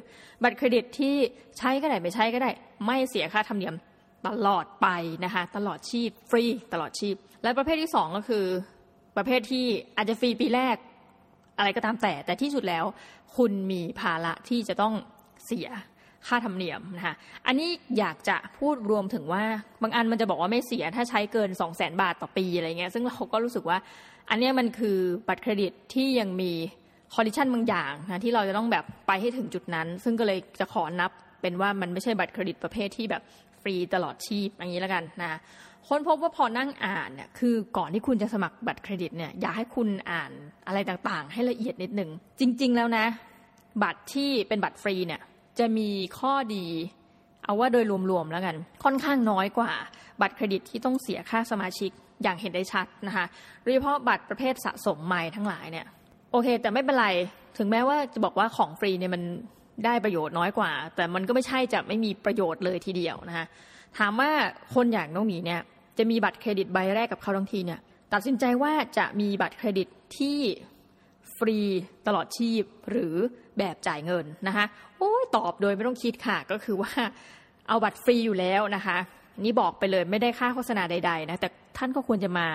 [0.42, 1.14] บัตรเครดิตที่
[1.58, 2.50] ใช้ก็ได้ไม่ใช้ก็ได้
[2.86, 3.74] ไม่เสียค่าธรรมเนียม
[4.26, 4.88] ตลอดไป
[5.24, 8.44] นะคะตลอดชีพฟรีตลอดชีพ และประเภทที่สองก็คือ
[9.16, 9.66] ประเภทที่
[9.96, 10.76] อาจจะฟรีปีแรก
[11.58, 12.84] อะไรก็ตามแต่ แต่ที่สุดแล้ว
[13.36, 14.94] คุณมีภาระที่จะต้อง
[15.46, 15.68] เสีย
[16.28, 17.14] ค่าธรรมเนียมนะคะ
[17.46, 19.44] อันนี้อยากจะพูดรวมถึงว่า
[19.82, 23.78] บางอันมันจะบอกว่าไม่เสียถ้าใช้เกิน 2 0 0 0 0 0 บาทต่อปีอะไรเงี้ยซึ่งเราก็รู้สึกว่า
[24.30, 26.52] อันนี้มันคือบัตรเครดิตที่ยังมี
[27.14, 33.22] condition บางอย่างนะที่เราจะต้องแบบไปให้ถึงจุดนั้น ซึ่งก็เลยจะขอนับเป็นว่ามันไม่ใช่บัตรเครดิตประเภทที่แบบ
[33.62, 35.38] ฟรีตลอดชีพอย่างนี้แล้วกันนะ
[35.88, 40.30] ค้นพบว่าพอนั่งอ่านเนี่ยคือก่อนที่คุณจะสมัครบัตรเครดิตเนี่ยอยากให้คุณอ่าน
[40.66, 42.10] อะไรต่างๆ ให้ละเอียดนิดนึง
[42.40, 43.04] จริง ๆ แล้วนะ
[43.82, 45.20] บัตรที่เป็นบัตรฟรีเนี่ย
[45.58, 46.66] จะมีข้อดี
[47.44, 49.70] เอาว่าโดยรวมๆแล้วกัน ค่อนข้างน้อยกว่า
[50.20, 51.90] บัตรเครดิตที่ต้องเสียค่าสมาชิก
[52.22, 53.26] อย่างเห็นได้ชัดนะคะ
[53.62, 55.86] โดยเฉพาะบัตรประเภทสะสมใหม่ทั้งหลายเนี่ย
[56.32, 57.08] โอเค แต่ไม่เป็นไร
[57.58, 59.22] ถึงแม้ว่าจะบอกว่าของฟรีเนี่ยมัน
[59.84, 63.46] ได้ประโยชน์น้อยกว่า แต่มันก็ไม่ใช่จะไม่มีประโยชน์เลยทีเดียวนะคะ
[63.98, 64.30] ถามว่า
[64.74, 65.60] คนอย่างน้องหมีเนี่ย
[65.98, 67.80] จะมีบัตรเครดิตใบแรกกับเขาทั้งทีเนี่ย
[68.12, 69.86] ตัดสินใจว่าจะมีบัตรเครดิต
[70.18, 70.38] ที่
[71.36, 71.58] ฟรี
[72.06, 73.14] ตลอดชีพหรือ
[73.58, 74.64] แบบจ่ายเงินนะคะ
[74.98, 76.92] โอ้ยตอบโดยไม่ต้องคิดค่ะก็คือว่า
[77.68, 78.96] เอาบัตรฟรีอยู่แล้วนะคะ
[79.40, 82.46] นี่บอกไปเลยไม่ได้ค่าโฆษณาใดๆนะแต่ท่านก็ควรจะมา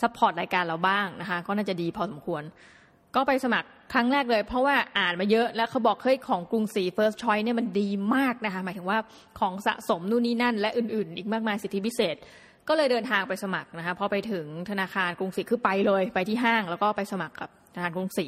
[0.00, 2.42] support รายการเราบ้างนะคะก็น่าจะดีพอสมควร
[3.16, 8.98] ก็ไปสมัครครั้งแรกเลย เพราะว่าอ่านมาเยอะแล้วเขาบอกเฮ้ยของกรุงศรี First Choice เนี่ยมันดีมากนะคะหมายถึงว่า
[9.40, 12.16] ของสะสมนู่นนี่นั่น และอื่นๆ อีกมากมายสิทธิพิเศษ
[12.70, 18.26] ก็เลยเดินทางไปสมัครนะคะพอไปถึงธนาคารกรุงศรีคือไปเลยไปที่ห้าง แล้วก็ไปสมัครกับธนาคารกรุงศรี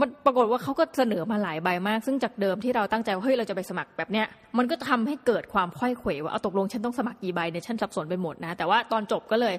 [0.00, 4.26] มันปรากฏว่าเขาก็เสนอมาหลายใบมาก ซึ่งจากเดิมที่เราตั้งใจว่าเฮ้ยเราจะไปสมัครแบบเนี้ย
[4.58, 9.54] มันก็ทำให้เกิดความค่อยเขวว่าเอาตกลงฉันต้องสมัครกี่ใบเนี่ยฉันสับสนไปหมดนะแต่ว่าตอนจบก็เลย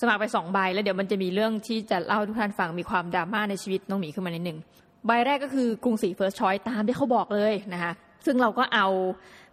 [0.00, 4.58] สมัครไปสองใบแล้วเดี๋ยวมันจะมีเรื่องที่จะเล่าทุกท่านฟังมีความดราม่าในชีวิตน้องหมีขึ้นมานิดนึง
[5.06, 7.92] ใบแรกก็คือกรุงศรีเฟิร์สชอยตามที่เขาบอกเลยนะคะ
[8.26, 8.86] ซึ่งเราก็เอา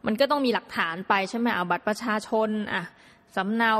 [0.05, 2.83] มันก็ต้องมีหลักฐานไปใช่ไหมเอาบัตรประชาชนอะ
[3.35, 3.73] สำเนา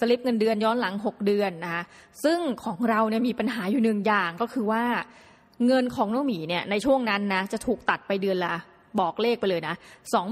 [0.00, 1.82] สลิปเงินเดือนย้อนหลัง 6 เดือนนะคะ
[2.24, 4.84] ซึ่งของเราเนี่ยมีปัญหาอยู่หนึ่งอย่างก็คือว่า
[5.66, 8.54] เงินของน้องหมีเนี่ยในช่วงนั้นนะจะถูกตัดไปเดือนละ
[9.00, 9.74] บอกเลขไปเลยนะ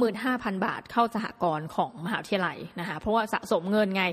[0.04, 4.04] 25,000 บาทเข้าสหกรณ์ของมหาวิทยาลัยนะคะเพราะว่าสะสมเงินไง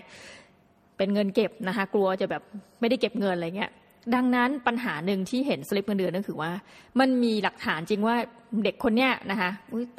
[0.98, 2.42] เป็นเงินเก็บนะคะกลัวจะแบบ
[2.80, 3.72] ไม่ได้เก็บเงินอะไรเงี้ย
[4.16, 6.52] ดังนั้นปัญหาหนึ่งที่เห็นสลิปเงินเดือนนั่นคือว่า
[7.00, 8.16] มันมีหลักฐานจริงว่า
[8.64, 9.50] เด็กคนเนี้ยนะคะ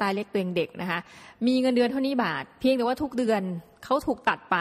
[0.01, 0.99] ตายเล็กตัวเองเด็กนะคะ
[1.47, 3.41] มีเงินเดือนเท่านี้บาท เพียงแต่ว่าทุกเดือน
[3.87, 4.57] เขาถูกตัดไป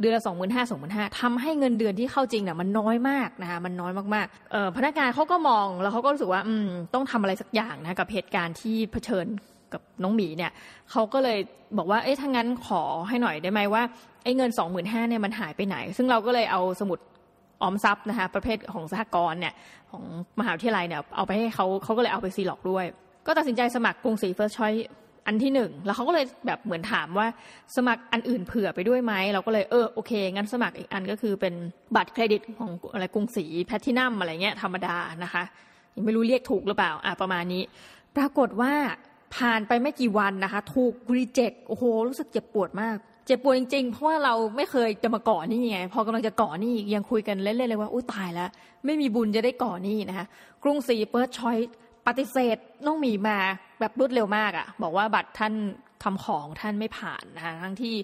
[0.00, 9.26] เดือนละสองหมื่นห้าสองหมื่นห้าทำให้เงินเดือนที่เข้าจริงเนี่ยมันน้อยมากนะคะมันน้อยมากๆเออพนักงานเขาก็มองแล้วเขาก็รู้สึกว่าอืมต้องทำอะไรสักอย่างนะกับเหตุการณ์ที่เผชิญ
[9.72, 10.52] กับน้องหมีเนี่ย
[10.90, 11.38] เขาก็เลย
[11.76, 13.82] บอกว่าเอ๊ะถ้างั้นขอให้หน่อยได้ไหมว่า
[14.24, 16.98] ไอ้เงินสองหมื่นห้าเนี่ยมันหายไปไหน ซึ่งเราก็เลยเอาสมุด
[17.62, 19.54] ออมทรัพย์นะคะประเภทของสหกรณ์เนี่ย
[19.90, 20.04] ของ
[20.38, 22.84] มหาวิทยาลัยเนี่ยเอาไปให้เขาเขาก็เลยเอาไปซีล็อกด้วย
[23.26, 24.72] ก็ตัดสินใจสมัครกรุงศรีเฟิร์สชอย
[25.26, 27.26] อันที่หนึ่งแล้วเขาก็เลยแบบเหมือนถามว่า
[27.76, 31.54] สมัครอันอื่นเผื่อไปด้วยไหมเราก็เลยเออโอเค งั้นสมัครอีกอันก็คือเป็น
[31.96, 35.42] บัตรเครดิตของอะไรกรุงศรีแพทินัมอะไรเงี้ยธรรมดานะคะ
[35.94, 37.62] ยังไม่รู้เรียกถูกหรือเปล่าอะประมาณนี้
[38.16, 38.72] ปรากฏว่า
[39.36, 48.50] ผ่านไปไม่กี่วันนะคะ ถูกรีเจ็คโอ้โห รู้สึกเจ็บปวดมาก เจ็บปวดจริงๆ เพราะว่าเราไม่เคยจะมาก่อนี่ไง พอกำลังจะก่อนี่ยังคุยกันเล่นๆเลยว่าอุ้ยตายแล้ว
[48.84, 50.26] ไม่มีบุญจะได้ก่อนี่นะคะ
[50.62, 51.56] กรุงศรีเปิดชอย
[52.06, 52.56] ปฏิเสธ
[52.86, 53.38] น้องหมีมา
[53.84, 55.54] แบบรวดเร็วมากอะ่ะ บอกว่าบัตรท่าน
[56.02, 57.94] คำของท่านไม่ผ่านนะคะทั้งที่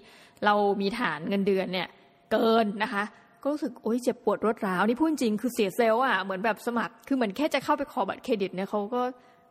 [0.44, 1.88] เรามีฐานเงินเดือนเนี่ย
[2.32, 3.02] เกินนะคะ
[3.42, 9.02] ก็รู้สึกโอ๊ยเจ็บปวดรวดร้าวนี่พูดจริงคือเสียเซลล์อะเหมือนแบบสมัครคือเหมือนแค่จะเข้าไปขอบัตรเครดิตเนี่ยเขาก็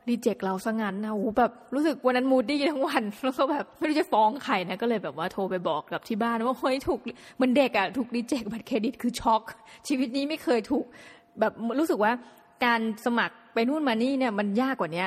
[0.10, 7.00] reject เราซะงั้นนะโอ้แบบรู้สึกวันนั้น moody ทั้งวันแล้วก็แบบไม่รู้จะฟ้องใครนะก็เลยแบบว่าโทรไปบอกกับที่บ้านว่าเฮ้ยถูก
[7.36, 9.42] เหมือนเด็กอะถูก reject บัตรเครดิตคือช็อก
[9.88, 10.86] ชีวิตนี้ไม่เคยถูก
[11.39, 12.12] แบบรู้สึกว่า
[12.65, 15.06] การสมัครไปนู่นมานี่เนี่ยมันยากกว่านี้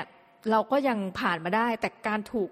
[0.51, 2.51] เราก็ยังผ่านมาได้ แต่การถูก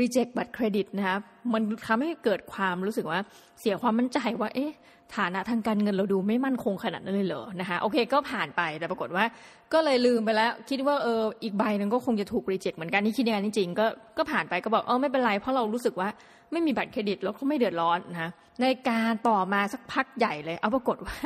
[0.00, 1.16] reject บัตรเครดิตนะคะ
[1.52, 3.20] มันทำให้เกิดความรู้สึกว่า
[3.60, 4.72] เสียความมั่นใจว่า เอ๊ะ
[5.16, 9.24] ฐานะทางการเงินเราดูไม่มั่นคงขนาดนั้นเลยเหรอนะคะโอเคก็ผ่านไปแต่ปรากฏว่า
[9.72, 13.86] ก็เลยลืมไปแล้ว คิดว่าเอออีกใบนึงก็คงจะถูกรีเจ็คเหมือนกันนี่คิดอย่างนั้นจริงๆก็
[14.18, 16.08] ก็ผ่านไปก็บอกเออไม่เป็นไรเพราะเรารู้สึกว่า
[16.52, 18.30] ไม่มีบัตรเครดิตแล้วก็ไม่เดือดร้อนนะ
[18.62, 21.16] ในการต่อมาสักพักใหญ่เลย เอาปรากฏว่า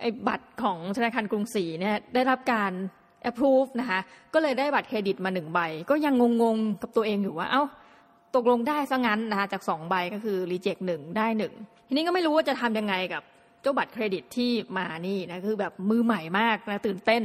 [0.00, 2.72] ไอ้บัตรของธนาคารกรุงศรีเนี่ยได้รับการ
[3.30, 4.00] approve นะคะ
[4.34, 7.64] ก็เลยได้บัตรเครดิตมาหนึ่งใบ ก็ยังงงๆกับตัวเองอยู่ว่าเอา้า
[8.34, 11.52] ตกลงได้ซะงั้นนะคะจากสองใบก็คือรีเจ็คหนึ่งได้หนึ่ง
[11.88, 13.22] ทีนี้ก็ไม่รู้ว่าจะทำยังไงกับ
[13.62, 17.22] เจ้าบัตรเครดิตที่มานี่นะคือแบบมือใหม่มากนะตื่นเต้น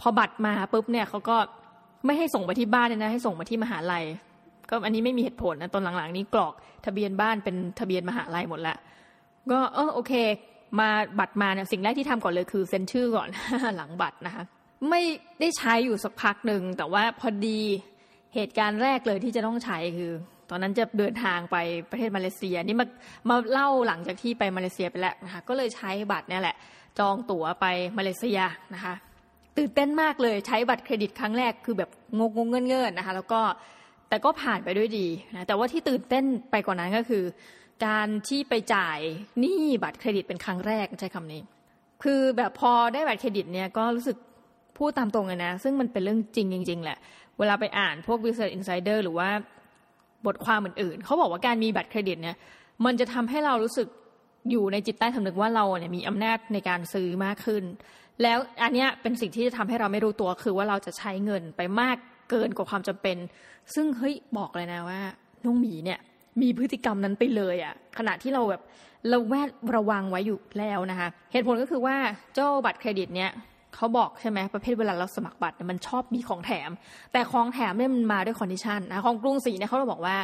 [0.00, 1.36] พอบัตรมาปุ๊บเนี่ยเขาก็
[2.06, 4.04] ไม่ให้ส่งไปที่บ้านเลยนะให้ส่งมาที่มหาลัย
[4.70, 6.54] ก็อันนี้ไม่มีเหตุผลนะตอนหลังๆ นี้กรอก
[6.86, 8.76] ทะเบียนบ้านเป็นทะเบียนมหาลัยหมดละ
[9.50, 10.12] ก็เออโอเค
[10.80, 13.28] มาบัตรมาเนี่ยสิ่งแรกที่ทำก่อนเลยคือเซ็นชื่อก่อน
[13.76, 14.44] หลังบัตรนะคะ
[14.90, 15.00] ไม่
[15.40, 17.60] ได้ใช้อยู่สักพักหนึ่ง แต่ว่าพอดี
[18.34, 20.12] เหตุการณ์แรกเลยที่จะต้องใช้คือ
[20.50, 21.56] ตอนนั้นจะเดินทางไป
[21.90, 22.86] ประเทศมาเลเซีย นี่มา
[23.28, 26.56] มาเล่าหลังจากที่ไปมาเลเซียไปแล้วนะคะก็เลยใช้บัตรเนี่ยแหละ
[26.98, 27.66] จองตั๋วไป
[27.98, 28.40] มาเลเซีย
[28.74, 28.94] นะคะ
[29.56, 33.40] ตื่นเต้นมากเลยใช้บัตรเครดิตครั้งแรกคือแบบงงงเงินเงินนะคะ แล้วก็
[34.08, 37.24] แต่ก็ผ่านไปด้วยดีนะแต่ว่าที่ตื่นเต้นไปกว่านั้นก็คือ
[37.86, 38.98] การที่ไปจ่าย
[39.40, 41.42] หนี้บัตรเครดิตเป็นครั้งแรกใช้คำนี้
[42.02, 44.16] คือแบบพอได้บัตรเครดิตเนี่ยก็รู้สึก
[44.78, 46.98] พูดตามตรงเลยนะ ซึ่งมันเป็นเรื่องจริงจริง ๆ แหละ
[47.38, 49.28] เวลาไปอ่านพวก Business Insider หรือว่า
[50.26, 52.36] บทความอื่นๆ เขาบอกว่าการมีบัตรเครดิตเนี่ย
[52.84, 53.88] มันจะทำให้เรารู้สึก
[54.50, 57.64] อยู่ในจิตใต้สำนึกว่าเราเนี่ยมีอำนาจในการซื้อมากขึ้น
[58.22, 61.96] แล้วอันเนี้ยเป็นสิ่งที่จะทำให้เราไม่รู้ตัวคือว่าเราจะใช้เงินไปมาก
[62.30, 63.16] เกินกว่าความจำเป็น
[63.74, 65.00] ซึ่งเฮ้ยบอกเลยนะว่า
[65.44, 65.98] น้องหมีเนี่ย
[66.42, 68.62] มีพฤติกรรมนั้นไปเลยอะ่ะขณะที่เราแบบ
[69.08, 71.96] เราแวดระวังไว้อยู่แล้วนะคะเหตุผลก็คือว่า
[72.34, 73.30] เจ้าบัตรเครดิตเนี่ย
[73.74, 76.70] เขาบอกใช่ไหมประเภทเวลาเราสมัครบัตรมันชอบมีของแถม
[77.12, 80.16] แต่ของแถมเนี่ยมันมาด้วย condition นะของกรุงศรีเนี่ยเขาบอกว่า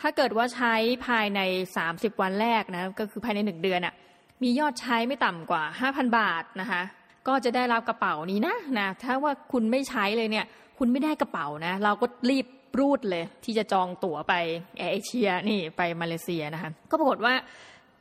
[0.00, 0.74] ถ้าเกิดว่าใช้
[1.06, 1.40] ภายใน
[1.80, 3.94] 30 วันแรกนะก็คือภายในหนึ่งเดือนอะ่ะ
[4.42, 6.82] มียอดใช้ไม่ต่ำกว่า 5,000 บาทนะคะ
[7.28, 10.46] ก็จะได้รับกระเป๋านี้นะนะถ้าว่าคุณไม่ใช้เลยเนี่ย
[10.78, 12.46] คุณไม่ได้กระเป๋านะ เราก็รีบ
[12.78, 14.34] รูดเลย ที่จะจองตั๋วไป
[14.78, 17.34] แอร์เอเชียนี่ไปมาเลเซียนะคะก็ปรากฏว่า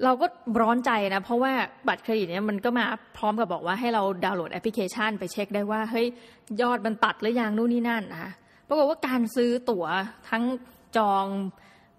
[0.03, 0.25] เราก็
[0.61, 1.53] ร้อนใจนะ เพราะว่า
[1.87, 2.85] บัตรเครดิตเนี่ยมันก็มา
[3.17, 6.07] พร้อมกับบอกว่าให้เราดาวน์โหลดแอปพลิเคชัน ไปเช็คได้ว่าเฮ้ย
[6.61, 8.31] ยอดมันตัดหรือยังนู่นนี่นั่นนะคะ
[8.67, 9.85] ปรากฏว่าการซื้อตั๋ว
[10.29, 10.43] ทั้ง
[10.97, 11.25] จอง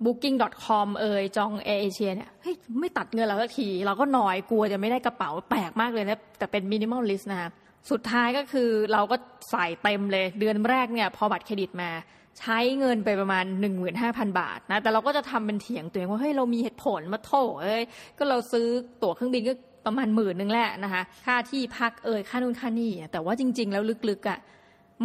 [0.05, 7.51] booking.com เอ่ยจองแอร์เอเชียเนี่ยเฮ้ยไม่ตัดเงินเราสักที เราก็หน่อยกลัวจะไม่ได้กระเป๋าแปลกมากเลยนะ แต่เป็น minimalist นะคะ
[7.91, 9.17] สุดท้ายก็คือเราก็
[9.51, 11.91] ใส่เต็มเลย เดือนแรกเนี่ยพอบัตรเครดิตมา
[12.39, 13.45] ใช้เงินไปประมาณ
[13.93, 17.83] 15,000 บาทนะแต่เราก็จะทำเป็นเถียงตัวเองว่าเฮ้ยเรามีเหตุผลมาโถเอ้ย
[18.19, 18.67] ก็เราซื้อ
[19.03, 19.53] ตั๋วเครื่องบินก็
[19.87, 24.39] ประมาณหมื่นนึงแหละนะคะค่าที่พักเอ่ยค่านู่นค่านี่แต่ว่าจริง ๆ แล้วลึกๆอะ่ะ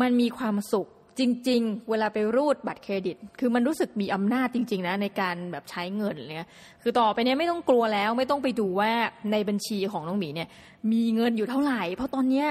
[0.01, 0.87] มันมีความสุข
[1.19, 6.49] จริง ๆ เวลาไปรูดบัตรเครดิต คือมันรู้สึกมีอำนาจจริง ๆ นะ ในการแบบใช้เงินเนี่ย
[6.82, 8.91] คือต่อไปเนี้ยไม่ต้องกลัวแล้ว ไม่ต้องไปดูว่า
[9.32, 10.49] ในบัญชีของน้องหมีเนี่ย
[10.91, 12.47] มีเงินอยู่เท่าไหร่ เพราะตอนเนี้ย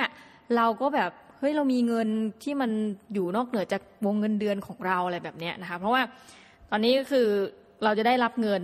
[0.57, 2.09] เราก็แบบเฮ้ยเรามีเงิน
[2.43, 2.71] ที่มัน
[3.15, 6.03] อยู่นอกเหนือจากวงเงินเดือนของเราอะไรแบบเนี้ยนะคะเพราะว่า
[6.71, 7.27] ตอนนี้ก็คือ
[7.85, 8.63] เราจะได้รับเงิน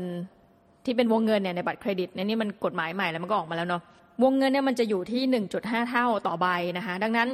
[0.85, 3.83] ที่เป็นวงเงินเนี่ยในบัตรเครดิตเนี่ยนี่มันกฎหมายใหม่แล้วมันก็ออกมาแล้วเนาะ
[4.23, 5.23] วงเงินเนี่ยมันจะอยู่ที่
[5.57, 6.47] 1.5 เท่าต่อใบ
[6.79, 7.29] นะคะ ดังนั้น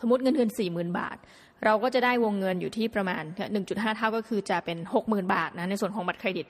[0.00, 1.16] สมมติเงินเดือน40,000 บาท
[1.64, 3.22] เราก็จะได้วงเงินอยู่ที่ประมาณ
[3.60, 6.46] 1.5 เท่าก็คือจะเป็น 60,000 บาทนะในส่วนของบัตรเครดิต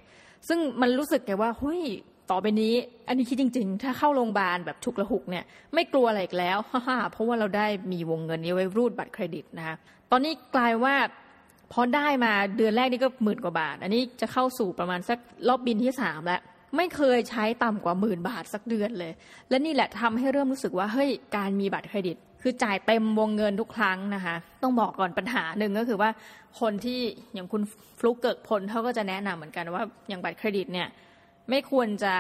[0.48, 1.82] ซึ่งมันรู้สึกไงว่าเฮ้ย
[2.30, 2.74] ต่อไปนี้
[3.08, 5.44] อันนี้คิดจริง ๆ ถ้าเข้าโรงพยาบาลแบบฉุกละหุกเนี่ย
[5.74, 9.76] ไม่กลัวอะไรอีกแล้วฮ่าเพราะว่าเราได้มีวงเงินนี้ไว้รูดบัตรเครดิตนะคะ
[10.10, 10.94] ตอนนี้กลายว่า
[11.72, 15.18] พอได้มาเดือนแรกนี่ก็หมื่นกว่าบาท อันนี้จะเข้าสู่ประมาณสัก
[15.48, 16.40] รอบบินที่สามแล้ว
[16.76, 19.12] ไม่เคยใช้ต่ำกว่าหมื่นบาทสักเดือนเลย
[19.48, 26.10] และนี่แหละทำให้เริ่มรู้สึกว่าเฮ้ยการมีบัตรเครดิต คือจ่ายเต็มวงเงินทุกครั้งนะคะ ต้องบอกก่อนปัญหาหนึ่งก็คือว่า
[26.60, 27.00] คนที่
[27.34, 27.62] อย่างคุณ
[27.98, 30.88] ฟลุกเกิกพลเขาก็จะแนะนำเหมือนกันว่าอย่างบัตรเครดิตเนี่ย
[31.50, 32.14] ไม่ควรจะ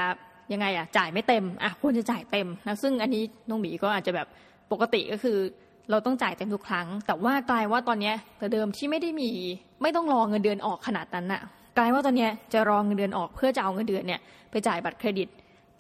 [0.52, 4.28] ยังไงอะจ่ายไม่เต็มอะควรจะจ่ายเต็มนะซึ่งอันนี้น้องหมีก็อาจจะแบบ
[4.72, 5.38] ปกติก็คือ
[5.90, 9.30] เราต้องจ่ายเต็มทุกครั้ง แต่ว่ากลายว่าตอนเนี้ยแต่เดิมที่ไม่ได้มี
[9.82, 11.42] ไม่ต้องรอเงินเดือนออกขนาดนั้นน่ะ
[11.76, 15.28] กลายว่าตอนเนี้ยจะรอเงินเดือนออกเพื่อจะเอาเงินเดือนเนี่ยไปจ่ายบัตรเครดิต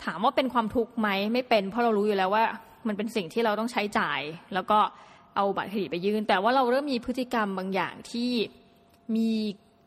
[0.04, 2.44] ถามว่าเป็นความทุกข์ไหมไม่เป็น เพราะเรารู้อยู่แล้วว่า
[2.86, 4.20] มันเป็นสิ่งที่เราต้องใช้จ่าย
[4.54, 4.78] แล้วก็
[5.36, 8.30] เอาบัตรเครดิตไปยื่น แต่ว่าเราเริ่มมีพฤติกรรมบางอย่างที่
[9.16, 9.30] มี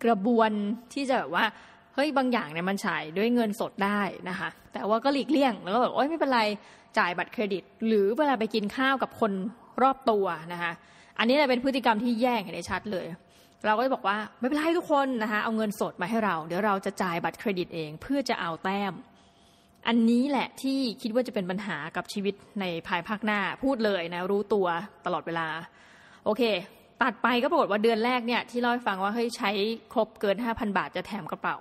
[0.04, 0.52] กระบวน
[0.94, 1.46] ที่จะแบบว่า
[1.96, 6.42] เฮ้ยบางอย่างเนี่ยมันจ่ายด้วยเงินสดได้นะคะ แต่ว่าก็หลีกเลี่ยงแล้วก็แบบโอ๊ยไม่เป็นไร
[6.98, 9.32] จ่ายบัตรเครดิต หรือเวลาไปกินข้าวกับคน
[9.82, 10.72] รอบตัวนะคะ
[11.20, 13.06] อันนี้เป็นพฤติกรรมที่แย่งเห็นได้ชัดเลย
[13.66, 18.94] เราก็จะบอกว่าไม่เป็นไรทุกคนนะคะเอาเงินสดมาให้เรา เดี๋ยวเราจะจ่ายบัตรเครดิตเอง เพื่อจะเอาแต้ม
[19.88, 24.68] อันนี้แหละที่คิดว่าจะเป็นปัญหากับชีวิตในภายภาคหน้าพูดเลยนะ รู้ตัว
[25.06, 25.48] ตลอดเวลา
[26.26, 26.44] โอเค
[27.02, 29.52] ตัดไปก็ปรากฏว่าเดือนแรกเนี่ย ที่เล่าให้ฟังว่าเฮ้ยใช้
[29.94, 31.58] ครบเกินห้าพันบาทจะแถมกระเป๋า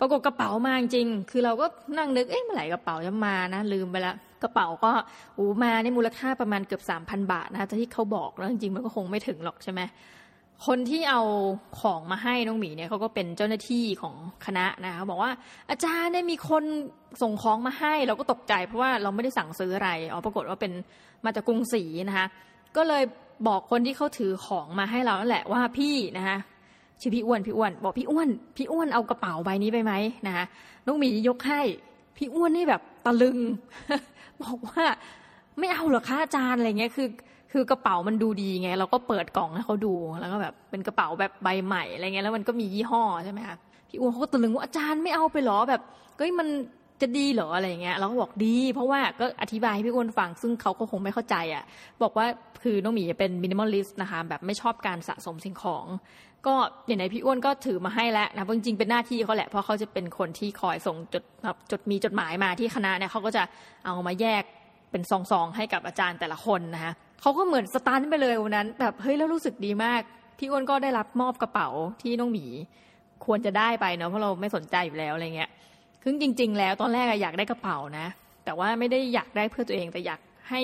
[0.00, 1.66] ปรากฏกระเป๋ามาจริง คือเราก็
[1.98, 4.90] นั่งนึกเอ๊ะเมื่อไหร่กระเป๋าจะมานะ ลืมไปละกระเป๋าก็
[5.38, 9.80] อูมาในมูลค่าประมาณเกือบสามพันบาทนะที่เขาบอกแล้วจริงๆมันก็คงไม่ถึงหรอกใช่ไหม
[10.66, 11.22] คนที่เอา
[11.80, 14.14] ของมาให้น้องหมีเนี่ยเขาก็เป็นเจ้าหน้าที่ของ
[14.46, 15.32] คณะนะคะบอกว่า
[15.70, 16.64] อาจารย์เนี่ยมีคน
[17.22, 20.72] ส่งของมาให้เราก็ตกใจเพราะว่าเราไม่ได้สั่งซื้ออะไรอ๋อปรากฏว่าเป็น
[21.24, 22.26] มาจากกรุงศรีนะคะ
[22.76, 23.02] ก็เลย
[23.48, 26.36] บอกคนที่เขาถือของมาให้เรานั่นแหละว่าพี่นะคะ
[27.00, 29.92] ชื่อพี่อ้วนพี่อ้วนบอกพี่อ้วนพี่อ้วนเอากระเป๋าใบนี้ไปไหม
[30.26, 30.44] นะคะ
[30.86, 31.60] น้องหมียกให้
[32.16, 33.38] พี่อ้วนนี่แบบตะลึง
[34.42, 34.84] บอกว่า
[35.58, 37.08] ไม่เอาหรอคะอาจารย์อะไรเงี้ยคือ
[37.52, 43.56] คือกระเป๋ามันดูดีไง เราก็เปิดกล่องให้เขาดูแล้วก็แบบเป็นกระเป๋าแบบใบใหม่อะไรเงี้ยแล้วมันก็มียี่ห้อใช่ไหมคะ
[43.88, 45.82] พี่อ้วนเขาก็ตะลึงว่าอาจารย์ไม่เอาไปหรอแบบ
[46.16, 46.48] เฮ้ยมัน
[47.00, 51.64] จะดีเหรออะไรเงี้ยเราก็บอกดี เพราะว่าก็อธิบายให้พี่อ้วนฟัง ซึ่งเขาก็คงไม่เข้าใจอะ
[52.02, 52.26] บอกว่า
[52.62, 55.86] คือน้องหมีเป็น minimalist นะคะแบบไม่ชอบการสะสมสิ่งของ
[56.46, 56.54] ก็
[56.86, 61.24] อย่างไหนพี่อ้วนก็ถือมาให้แล้วนะจริงๆเป็นหน้าที่เขาแหละเพราะเขาจะเป็นคนที่คอยส่งจด
[61.70, 63.42] จดมีจดหมายมาที่คณะเนี่ยเขาก็จะ
[63.84, 64.42] เอามาแยก
[64.90, 70.02] เป็นซองๆให้กับอาจารย์แต่ละคนนะคะ เขาก็เหมือนสตาร์ทไปเลยวันนั้น แบบเฮ้ยแล้วรู้สึกดีมาก
[70.38, 71.68] พี่อ้วนก็ได้รับมอบกระเป๋า
[72.02, 72.46] ที่น้องหมี
[73.24, 75.50] ควรจะได้ไปเนาะเพราะเราไม่สนใจอยู่แล้วอะไรเงี้ย
[76.02, 78.06] คือจริง ๆ แล้วตอนแรกอยากได้กระเป๋านะ
[78.44, 80.60] แต่ว่าไม่ได้อยากได้เพื่อตัวเองแต่อยากให้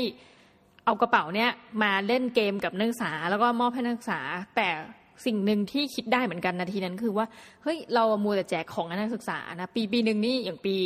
[0.84, 1.50] เอากระเป๋าเนี้ย
[1.82, 4.20] มาเล่นเกมกับนักศึกษา แล้วก็มอบให้นักศึกษา
[4.56, 4.68] แต่
[5.26, 7.26] สิ่งหนึ่งที่คิดได้เหมือนกันนาทีนั้นคือว่า
[7.62, 10.76] เฮ้ยเรามัวแต่แจกของนักศึกษานะปีปีหนึ่งนี่อย่างปี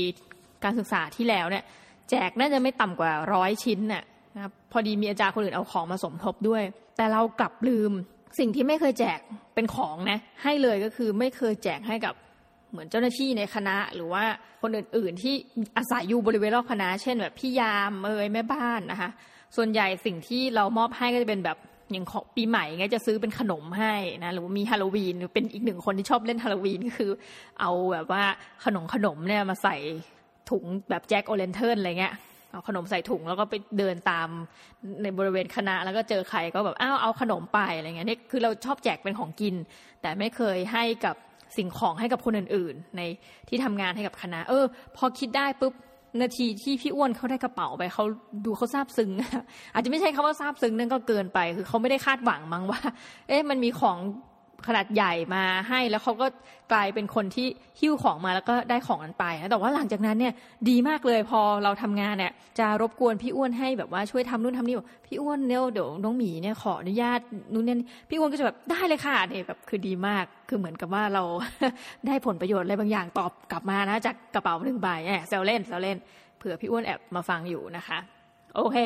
[0.65, 1.65] การศึกษาที่แล้วเนี่ย
[2.11, 4.03] แจกน่าจะไม่ต่ำกว่าร้อยชิ้นน่ะ
[4.35, 6.63] นะพอดีมีอาจารย์คนอื่นเอาของมาสมทบด้วย
[6.97, 7.93] แต่เรากลับลืม
[8.39, 9.19] สิ่งที่ไม่เคยแจก
[9.55, 12.15] เป็นของนะ ให้เลยก็คือไม่เคยแจกให้กับ
[12.71, 14.25] เหมือนเจ้าหน้าที่ในคณะ หรือว่า
[14.63, 15.35] คนอื่นๆที่
[15.77, 19.11] อาศัยอยู่บริเวณรอบคณะ เช่นแบบพี่ยามเอยแม่บ้านนะคะ
[19.57, 21.59] ส่วนใหญ่สิ่งที่เรามอบให้ก็จะเป็นแบบ
[21.93, 27.11] อย่างของปีใหม่ไงจะซื้อเป็นขนมให้นะหรือว่ามีฮาโลวีนเป็นอีกหนึ่งคนที่ชอบเล่นฮาโลวีนก็คือ
[27.61, 28.23] เอาแบบว่า
[28.65, 29.77] ขนมขนมเนี่ยมาใส่
[30.51, 32.15] ถุงแบบแจ็คโอเลนเทิร์นอะไรเงี้ย
[32.51, 34.29] เอาขนมใส่ถุงแล้วก็ไปเดินตาม
[35.03, 39.55] ในบริเวณคณะ แล้วก็เจอใครก็แบบอ้าวเอาขนมไปอะไรเงี้ยนี่คือเราชอบแจกเป็นของกิน
[40.03, 41.17] แต่ไม่เคยให้กับ
[41.57, 43.03] สิ่งของให้กับคนอื่นๆ ใน
[43.49, 44.65] ที่ทำงานให้กับคณะ เออ
[44.97, 45.75] พอคิดได้ปุ๊บ
[46.23, 48.05] นาทีที่พี่อ้วนเขาได้กระเป๋าไปเขา
[48.45, 49.11] ดูเขาซาบซึ้ง
[49.75, 52.81] อาจจะไม่ใช่คาว่าซาบซึ้งนั่นก็เกินไป คือเขาไม่ได้คาดหวังมั้งว่า
[53.29, 53.97] เอ๊ะมันมีของ
[54.67, 56.27] ขนาดใหญ่มาให้แล้วเขาก็
[56.73, 57.47] กลายเป็นคนที่
[57.81, 60.33] หิ้วของมาแล้วก็ได้ของนั้นไปนะแต่ว่าหลังจากนั้นเนี่ย
[60.69, 67.21] ดีมากเลยพอเราทำงานเนี่ยจะรบกวนพี่อ้วนให้แบบว่าช่วยทำนู่นทำนี่บอกพี่อ้วนเนี่ยเดี๋ยวน้องหมีเนี่ยขออนุญาต
[67.53, 67.77] นู่นนี่
[68.09, 71.23] พี่อ้วนก็จะแบบได้เลยค่ะเนี่ยแบบคือดีมากคือเหมือนกับว่าเรา
[72.07, 75.97] ได้ผลประโยชน์อะไรบางอย่างตอบกลับมานะจากกระเป๋าหนึ่งใบแอบแซวเล่นแซวเล่น
[76.39, 77.99] เผื่อพี่อ้วนแอบมาฟังอยู่นะคะ
[78.57, 78.79] โอเค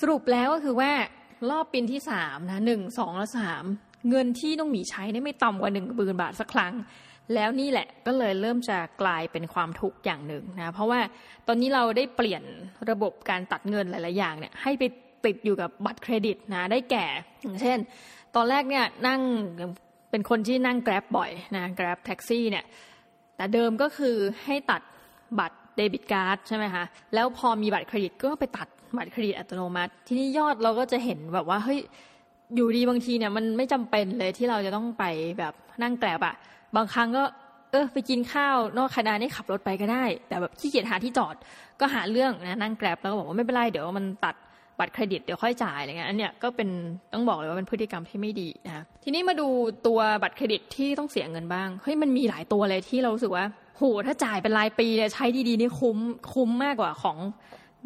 [0.00, 0.92] สรุปแล้วก็คือว่า
[1.50, 3.64] รอบปีที่สามนะหนึ่งสองและสาม
[4.08, 6.74] เงินที่น้องหมีใช้ได้ไม่ต่ำกว่าหนึ่งหมื่นบาทสักครั้ง
[7.34, 11.00] แล้วนี่แหละก็เลยเริ่มจะกลายเป็นความทุกข์อย่างหนึ่งนะเพราะว่า
[11.46, 12.42] ตอนนี้เราได้เปลี่ยน
[12.90, 14.82] ระบบการตัดเงินหลาย ๆ อย่างเนี่ยให้ไป
[15.24, 17.06] ติดอยู่กับบัตรเครดิตนะได้แก่
[17.42, 17.78] อย่างเช่น
[18.36, 19.20] ตอนแรกเนี่ยนั่ง
[20.10, 22.64] เป็นคนที่นั่งแกร็บบ่อยนะแกร็บแท็กซี่เนี่ย
[23.36, 24.82] แต่เดิมก็คือให้ตัด
[25.38, 26.84] บัตรเดบิตการ์ดใช่ไหมคะ
[27.14, 31.80] แล้วพอมีบัตรเครดิตก็ไปตัดบัตรเครดิตอัตโนมัติ ที่นี่ยอดเราก็จะเห็นแบบว่าเฮ้ย
[32.54, 35.04] อยู่ดีบางทีเนี่ยมันไม่จำเป็นเลยที่เราจะต้องไป
[35.38, 36.34] แบบนั่งแกลบอะ
[36.76, 37.24] บางครั้งก็
[37.72, 41.34] เออไปกินข้าวนอกคณะนี่ขับรถไปก็ได้ แต่แบบขี้เกียจหาที่จอด
[41.80, 44.34] ก็หาเรื่องนะนั่งแกลบแล้วก็บอกว่าไม่เป็นไรเดี๋ยวมันตัด
[44.78, 46.68] บัตรเครดิตเดี๋ยวค่อยจ่ายอะไรเงี้ยอันเนี้ยก็เป็น
[47.12, 49.48] ต้องบอกเลยว่าเป็นพฤติกรรมที่ไม่ดีนะทีนี้มาดู
[49.86, 53.44] ตัวบัตรเครดิตที่ต้องเสียเงินบ้างเฮ้ยมันมีหลายตัวเลยที่เรารู้สึกว่า
[53.76, 55.98] โหถ้าจ่ายเป็นรายปีเนี่ยใช้ดีๆนี่คุ้ม
[56.32, 57.16] คุ้มมากกว่าของ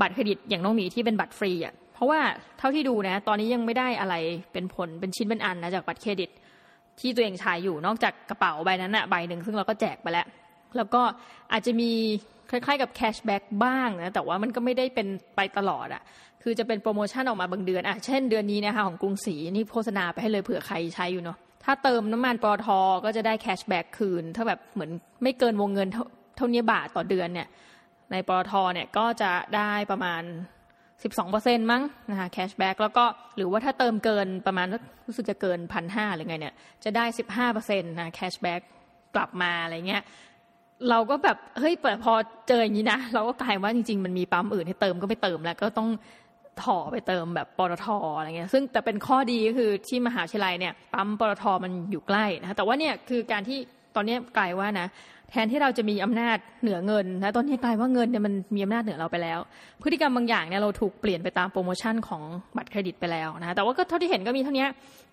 [0.01, 2.21] บัตรเครดิตอย่างน้องหมีที่เป็นบัตรฟรีอะ เพราะว่า
[2.59, 4.15] เท่าที่ดูนะ ตอนนี้ยังไม่ได้อะไร
[4.53, 6.31] เป็นผลเป็นชิ้นเป็นอันนะจากบัตรเครดิต
[7.01, 10.27] ที่ตัวเองใช้อยู่นอกจากกระเป๋าใบนั้นอะใบหนึ่งซึ่งเราก็แจกไปแล้ว
[10.77, 11.03] แล้วก็
[11.53, 11.91] อาจจะมี
[12.51, 16.03] คล้ายๆกับ cashback บ้างนะแต่ว่ามันก็ไม่ได้เป็นไปตลอดอะ
[16.43, 22.67] คือจะเป็นโปรโมชั่นออกมาบางเดือนอะเช่นเดือนนี้นะคะของกรุงศรีนี่โฆษณาไปให้เลยเผื่อใครใช้อยู่เนาะถ้าเติมน้ำมันปตท
[23.05, 24.91] ก็จะได้ cashback คืน ถ้าแบบเหมือน
[25.23, 25.89] ไม่เกินวงเงิน
[26.37, 27.49] เท่านี้บาทต่อเดือนเนี่ย
[28.11, 30.23] ในปตทเนี่ยก็จะได้ประมาณ
[31.11, 33.05] 12%มั้งนะคะ cashback แล้วก็
[33.37, 34.67] หรือว่าถ้าเติมเกินประมาณ
[35.07, 37.05] รู้สึกจะเกินพันห้าหรือไงเนี่ยจะได้
[37.49, 38.61] 15%นะ cashback
[39.15, 40.03] กลับมาอะไรเงี้ย
[40.91, 42.13] เราก็แบบเฮ้ยพอ
[42.49, 45.89] เจออย่างนี้นะ เราก็กลายว่าจริง ๆ มันมีปั๊มอื่นให้เติมก็ไม่เติมแล้วก็ต้อง
[46.63, 47.87] ถ่อไปเติมแบบปตท
[48.19, 53.59] อะไรเงี้ยซึ่งแต่เป็นข้อดีก็คือที่มหาวิทยาลัยเนี่ยปั๊มปตทมันอยู่ใกล้นะคะแต่ว่าเนี่ยคือการที่
[53.97, 54.89] ตอนนี้กลายว่านะ
[55.31, 59.39] แทนที่เราจะมีอำนาจเหนือเงินนะตอนนี้กลายว่าเงินเนี่ยมันมีอำนาจเหนือเราไปแล้ว
[59.83, 62.23] พฤติกรรมบางอย่างเนี่ยเราถูกเปลี่ยนไปตามโปรโมชั่นของ
[62.57, 64.67] บัตรเครดิตไปแล้วนะแต่ว่าก็เท่าที่เห็นก็มีเท่านี้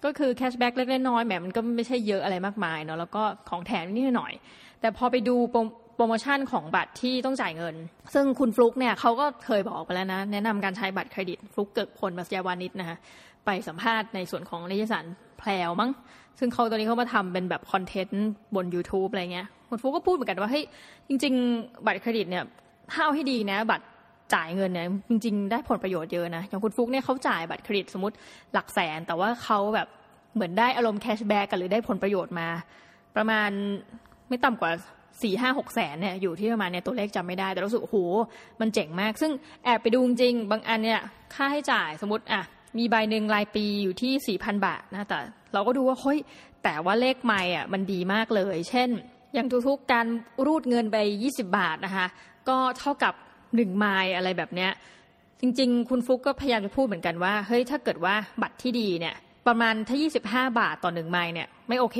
[0.04, 4.34] ก็คือ cashback เล็กน้อยแหมมันก็ไม่ใช่เยอะอะไรมากมายเนาะแล้วก็ของแถมนิดหน่อย
[4.82, 7.76] แต่พอไปดูโปรโมชั่นของบัตรที่ต้องจ่ายเงิน
[8.13, 12.98] ซึ่งคุณฟลุกเนี่ยเขาก็เคยบอกไปแล้วนะ แนะนำการใช้บัตรเครดิตฟลุคเกริกพลมัสยวาณิชนะคะ
[13.46, 15.06] ไปสัมภาษณ์ในส่วนของนิตยสาร
[15.39, 15.92] แพลวมั้ง
[16.39, 20.65] ซึ่งเขาตอนนี้เขามาทำเป็นแบบคอนเทนต์บน YouTube อะไรเงี้ยคุณฟุกก็พูดเหมือนกันว่าเฮ้ย
[21.08, 22.43] จริง ๆ บัตรเครดิตเนี่ย
[22.91, 23.86] ถ้าเอาให้ดีนะ บัตร
[24.34, 28.15] จ่ายเงินเนี่ยจริง ๆ ได้ผลประโยชน์เยอะนะอย่างคุณฟุกเนี่ยเขาจ่ายบัตรเครดิตสมมติ
[28.54, 29.88] หลักแสน แต่ว่าเขาแบบ
[30.36, 32.47] เหมือนได้อารมณ์แคชแบ็กกันหรือได้ผลประโยชน์มา
[33.15, 33.49] ประมาณ
[34.28, 34.71] ไม่ต่ำกว่า
[35.21, 37.97] สี่ห้าหกแสนเนี่ยอยู่ที่ประมาณเนี่ยตัวเลขจำไม่ได้ แต่รู้สึกโอ้โห
[38.62, 39.32] มันเจ๋งมาก ซึ่ง
[39.63, 40.99] แอบไปดูจริงบางอันเนี่ย
[41.36, 42.41] ค่าให้จ่ายสมมติอะ
[42.77, 45.19] มีใบหนึ่งรายปีอยู่ที่สี่พันบาทนะแต่
[45.53, 46.19] เราก็ดูว่าเฮ้ย
[46.63, 48.89] แต่ว่าเลขไม่อะมันดีมากเลย เช่น
[49.34, 50.05] อย่างทุกๆการ
[50.45, 52.08] รูดเงินไปยี่สิบาทนะคะ
[52.49, 53.13] ก็เท่ากับ
[53.55, 54.71] หนึ่งไมล์อะไรแบบเนี้ย
[55.41, 59.15] จริง ๆ คุณฟุกก็พยายามจะพูดเหมือนกันว่าเฮ้ยถ้าเกิดว่าบัตรที่ดีเนี่ย
[59.47, 59.97] ประมาณถ้า
[60.49, 61.99] 25 บาทต่อหนึ่งไมล์เนี่ยไม่โอเค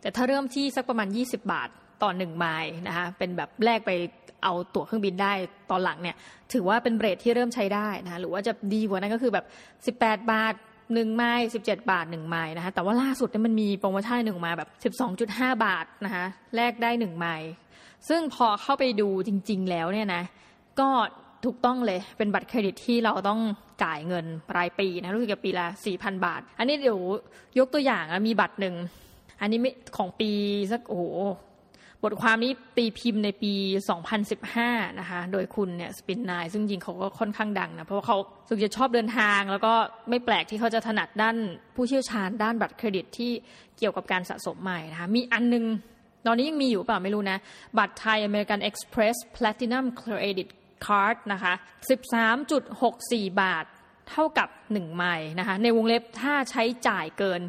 [0.00, 1.68] แต่ถ้าเริ่มที่สักประมาณ 20 บาท
[2.04, 3.90] ต่อหนึ่งไมล์นะคะเป็นแบบแลกไป
[4.42, 5.32] เอาตั๋วเครื่องบินได้
[5.70, 6.16] ตอนหลังเนี่ย
[6.52, 10.54] ถือว่าเป็นเบรทที่เริ่มใช้ได้นะคะหรือว่าจะดีกว่านั้นก็คือแบบ 18 บาท
[10.94, 16.24] หนึ่งไมล์สิบเจ็ดบาทหนึ่งไมล์นะคะแต่ว่าล่าสุดเนี่ยมันมีโปรโมชั่นหนึ่งมาแบบสิบสองจุดห้าบาทนะคะ
[16.56, 17.50] แลกได้หนึ่งไมล์
[18.08, 20.22] ซึ่งพอเข้าไปดูจริง ๆ แล้วเนี่ยนะ
[20.80, 20.88] ก็
[21.44, 23.40] ถูกต้องเลยเป็นบัตรเครดิตที่เราต้อง
[23.82, 24.24] จ่ายเงิน
[24.56, 27.00] รายปีนะรู้สึกกับปีละสี่พันบาท อันนี้เดี๋ยว
[27.58, 28.74] ยกตัวอย่างนะมีบัตรหนึ่ง
[29.40, 30.30] อันนี้ไม่ของปี
[30.72, 31.02] สักโอ้
[32.04, 33.52] บทความนี้ตีพิมพ์ในปี
[34.26, 39.72] 2015 นะคะ โดยคุณเนี่ยสปินนายซึ่งจริงเขาก็ค่อนข้างดังนะ เพราะว่าเขาสุดจะชอบเดินทาง แล้วก็
[40.10, 41.36] ไม่แปลกที่เขาจะถนัดด้าน
[41.74, 43.32] ผู้เชี่ยวชาญด้านบัตรเครดิตที่
[43.78, 45.64] เกี่ยวกับการสะสมใหม่นะคะ มีอันนึง
[46.26, 47.38] ตอนนี้ยังมีอยู่เปล่าไม่รู้นะ
[47.78, 50.48] บัตรไทย American Express Platinum Credit
[50.86, 51.52] Card นะคะ
[52.68, 53.64] 13.64 บาท
[54.10, 57.42] เท่ากับ 1 ไมล์นะคะในวงเล็บถ้าใช้จ่ายเกิน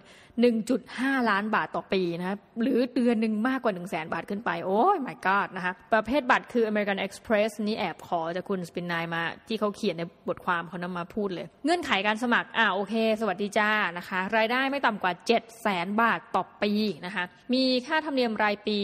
[0.60, 11.46] 1.5 ล้านบาทต่อปีนะหรือเดือนหนึ่งมากกว่า 1 0 0 0 0แสนบาทขึ้นไป โอ้ย my god นะคะประเภทบัตรคือ American Express นี่แอบขอจากคุณสปินนายมา ที่เขาเขียนในบทความเขานำมาพูดเลย
[11.66, 16.72] เงื่อนไขการสมัคร อ่าโอเค สวัสดีจ้านะคะ รายได้ไม่ต่ำกว่า 7 0 0แสนบาทต่อปี
[17.06, 18.78] นะคะมีค่าธรรมเนียมรายปี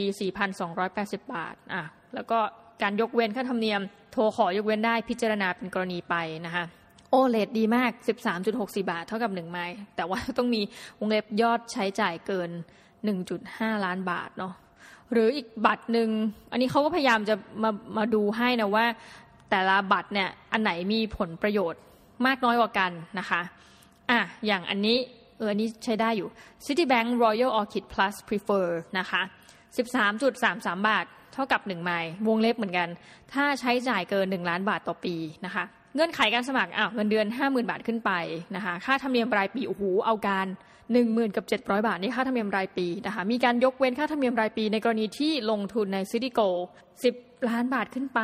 [0.64, 1.84] 4,280 บาทอะ
[2.16, 2.40] แล้วก็
[2.82, 3.82] การยกเว้นค่าธรรมเนียม
[4.12, 6.64] โทรขอยกเว้นได้พิจารณาเป็นกรณีไปนะคะ
[7.12, 7.92] โอเลดดีมาก
[8.42, 10.62] 13.64 บาท เท่ากับ1ไมล์แต่ว่าต้องมี
[11.00, 12.50] วงเล็บยอดใช้จ่ายเกิน
[13.18, 14.54] 1.5 ล้านบาทเนาะ
[15.12, 16.10] หรืออีกบัตรหนึ่ง
[16.52, 18.86] อันนี้เขาก็พยายามจะมามาดูให้นะว่า
[19.50, 21.82] แต่ละบัตรเนี่ยอันไหนมีผลประโยชน์
[22.26, 23.42] มากน้อยกว่ากันนะคะ
[24.10, 24.98] อะอย่างอันนี้
[25.38, 26.30] เอออันนี้ใช้ได้อยู่
[26.66, 28.68] Citibank Royal Orchid Plus Prefer
[29.00, 29.22] นะคะ
[30.06, 32.90] 13.33 บาท เท่ากับ 1 ไมล์วงเล็บเหมือนกัน
[33.34, 35.66] ถ้าใช้จ่ายเกิน 1 ล้านบาทต่อปีนะคะ
[35.96, 38.12] เงื่อนไขการสมัครอะเงินเดือนห้าหมื่นบาทขึ้นไป
[38.56, 40.48] นะคะค่าธรรมเนียมรายปีโอ้โหเอาการ
[40.94, 46.40] หนึ่งหมื่นกับเจ็ดร้อยบาทนี่ค่าธรรมเนียมรายปีนะคะมีการยกเว้นค่าธรรมเนียมรายปี ในกรณีที่ลงทุนในซิตี้โก
[47.04, 47.16] สิบ
[47.50, 48.22] ล้านบาทขึ้นไป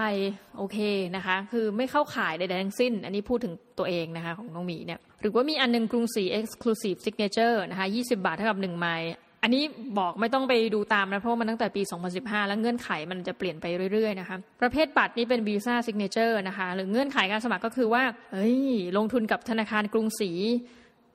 [0.58, 0.78] โอเค
[1.16, 9.12] นะคะคือไม่เข้าข่ายใดๆทั้งสิ้น อันนี้พูดถึงตัวเองนะคะของน้องหมีเนี่ยหรือว่ามีอันนึงกรุงศรี Exclusive Signature นะคะ20 บาทเท่ากับ1ไมล์
[9.48, 9.66] อันนี้
[10.00, 11.82] บอกไม่ต้องไปดูตามนะ เพราะมันตั้งแต่ปี
[12.16, 18.58] 2015 แล้วเงื่อนไขมันจะเปลี่ยนไปเรื่อยๆนะคะ ประเภทบัตรนี้เป็นวีซ่าซิกเนเจอร์นะคะ หรือเงื่อนไขการสมัครก็คือว่า เฮ้ย
[18.98, 20.32] ลงทุนกับธนาคารกรุงศรี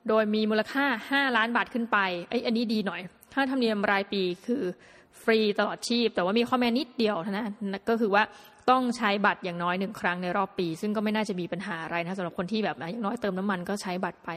[0.09, 1.97] โดยมีมูลค่า 5 ล้านบาทขึ้นไป
[2.29, 3.01] ไอ้อันนี้ดีหน่อย
[3.33, 4.63] ค่าธรรมเนียมรายปีคือ
[5.23, 7.45] ฟรีตลอดชีพ แต่ว่ามีข้อแม้นิดเดียวนะ
[7.89, 8.23] ก็คือว่า
[8.69, 14.29] ต้องใช้บัตรอย่างน้อยหนึ่งครั้งในรอบปี ซึ่งก็ไม่น่าจะมีปัญหาอะไรนะสำหรับคนที่แบบอย่างน้อยเติมน้ำมันก็ใช้บัตรไป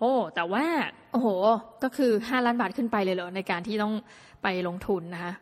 [0.00, 0.64] โอ้ แต่ว่า
[1.12, 1.28] โอ้โห
[1.82, 3.94] ก็คือห้าล้านบาทขึ้นไปเลยเหรอในการที่ต้อง
[4.42, 5.34] ไปลงทุนนะคะ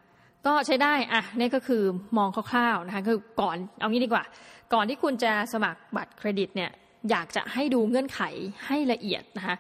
[0.46, 1.82] ก็ใช้ได้อะนี่ก็คือ
[2.18, 4.24] มองคร่าวๆนะคะคือก่อนเอางี้ดีกว่า
[4.74, 6.70] ก่อนที่คุณจะสมัครบัตรเครดิตเนี่ย
[7.10, 8.20] อยากจะให้ดูเงื่อนไข
[8.66, 9.56] ให้ละเอียดนะคะ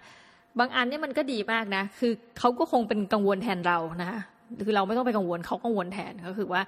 [0.58, 4.20] บางอันเนี่ยมันก็ดีมากนะ คือเขาก็คงเป็นกังวลแทนเรานะคะ
[4.66, 6.62] คือเราไม่ต้องไปกังวลเขากังวลแทนก็คือว่า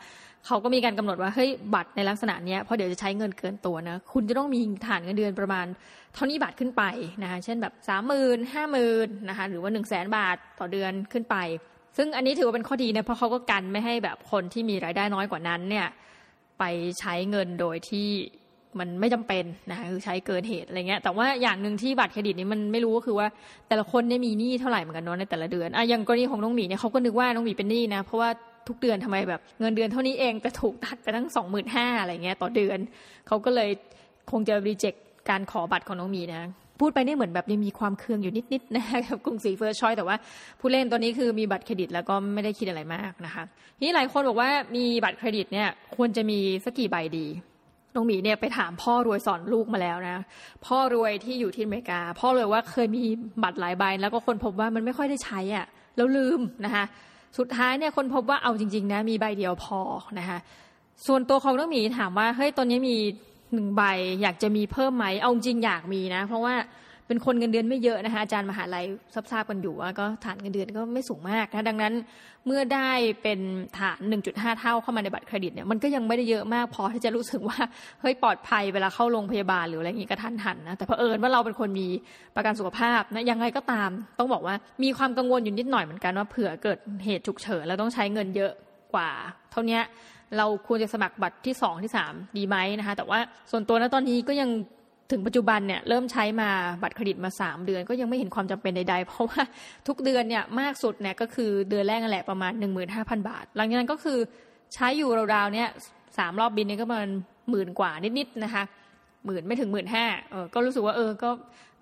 [0.47, 5.67] เขาก็มีการกำหนดว่าเฮ้ยบัตรในลักษณะนี้เพราะเดี๋ยวจะใช้เงินเกินตัวนะคุณจะต้องมีฐานเงินเดือนประมาณ
[6.15, 6.83] เท่านี้บาทขึ้นไป
[7.23, 11.37] นะคะเช่นแบบสามหมื่นห้าหมื่นนะคะหรือว่าหนึ่งแสนบาทต่อเดือนขึ้นไป
[11.97, 15.87] ซึ่งอันนี้ถือว่าเป็นข้อดีนะเพราะเขาก็กันไม่ให้แบบคนที่มีรายได้น้อยกว่านั้นเนี่ย
[16.59, 16.65] ไป
[17.01, 18.09] ใช้เงินโดยที่
[18.79, 23.27] มันไม่จำเป็นนะคะคือใช้เกินเหตุอะไรเงี้ย แต่ว่าอย่างหนึ่งที่บัตรเครดิตนี้มันไม่รู้ก็คือว่า
[23.69, 28.31] แต่ละคนเนี่ยมีหนี้เท่าไหร่เหมือนกันเนาะในแต่ละเดือนอะอย่างกรณีของน้องหมีเนี่ยเขาก็นึกว่าน้องหมีเป็นหนี้นะเพราะว่า
[28.69, 32.79] ทุกเดือนทำไมแบบเงินเดือนเท่านี้เองแต่ถูกตัดไปทั้งสองหมื่นห้าอะไรเงี้ยต่อเดือน
[33.27, 33.71] เขาก็เลย
[34.31, 34.95] คงจะ reject
[35.31, 36.43] การขอบัตรของน้องหมีนะ
[36.81, 40.17] พูดไปเนี่ยเหมือนแบบยังมีความเคืองอยู่นิดๆนะครับกรุงศรีเฟิร์สชอยแต่ว่า
[40.61, 43.45] ผู้เล่นตัวนี้คือมีบัตรเครดิตแล้วก็ไม่ได้คิดอะไรมากนะคะ
[43.77, 47.27] ทีนี้หลายคนบอกว่ามีบัตรเครดิตเนี่ยควรจะมีสักกี่ใบดี
[47.95, 50.17] น้องหมีเนี่ยไปถามพ่อรวยสอนลูกมาแล้วนะ
[50.67, 53.03] พ่อรวยที่อยู่ที่อเมริกา พ่อรวยว่าเคยมี
[53.43, 55.67] บัตรหลายใบ แล้วก็ค้นพบว่ามันไม่ค่อยได้ใช้อะ
[55.97, 56.85] แล้วลืมนะคะ
[57.39, 59.81] สุดท้ายเนี่ยค้นพบว่าเอาจริงๆนะมีใบเดียวพอ
[60.19, 60.39] นะคะ
[61.07, 62.97] ส่วนตัวของน้องหมีถามว่าเฮ้ยตอนนี้มี
[63.55, 63.83] หนึ่งใบ
[64.23, 66.55] อยากจะมีเพิ่มไหมเอาจริงอยากมีนะ เพราะว่า
[67.11, 68.85] เป็นคนเงินเดือนไม่เยอะนะคะอาจารย์มหาลัย
[69.33, 71.93] ทราบกันอยู่ว่าก็ฐานเงินเดือนก็ไม่สูงมากนะดังนั้น
[72.47, 72.91] เมื่อได้
[73.23, 73.41] เป็น
[73.79, 73.99] ฐาน
[74.31, 77.59] 1.5 เท่าเข้ามาในบัตรเครดิตเนี่ยมันก็ยังไม่ได้เยอะมากพอที่จะรู้สึกว่า
[78.01, 81.89] เฮ้ยปลอดภัยเวลาเข้าโรงพยาบาลหรืออะไรอย่างนี้กระทันหันนะแต่เพอเอิญว่าเราเป็นคนมี
[82.37, 88.53] ประกันสุขภาพนะยังไงก็ตาม ต้องบอกว่ามีความกังวลอยู่นิดหน่อยเหมือนกันว่าเผื่อเกิดเหตุฉุกเฉินแล้วต้องใช้เงินเยอะ
[88.95, 89.11] กว่า
[89.53, 89.81] เท่านี้
[90.37, 93.19] เราควรจะสมัครบัตรที่สองที่สามดีไหมนะคะแต่ว่า
[93.51, 94.51] ส่วนตัวนะตอนนี้ก็ยัง
[95.11, 96.51] ถึงปัจจุบันเนี่ยเริ่มใช้มา
[96.83, 99.43] บัตรเครดิตมาสามเดือน ก็ยังไม่เห็นความจำเป็นใดๆ เพราะว่า
[99.89, 104.19] ทุกเดือนเนี่ยมากสุดเนี่ยก็คือเดือนแรกนั่นแหละประมาณหนึ่งหมื่นห้าพันบาท หลังจากนั้นก็คือ
[104.75, 105.69] ใช้อยู่ราวๆเนี่ย
[106.19, 107.11] สามรอบบินเนี่ยก็ประมาณ
[107.51, 108.63] หมื่นกว่านิดๆนะคะ
[109.27, 111.31] หมื่นไม่ถึงหมื่นห้าเออก็รู้สึกว่าเออก็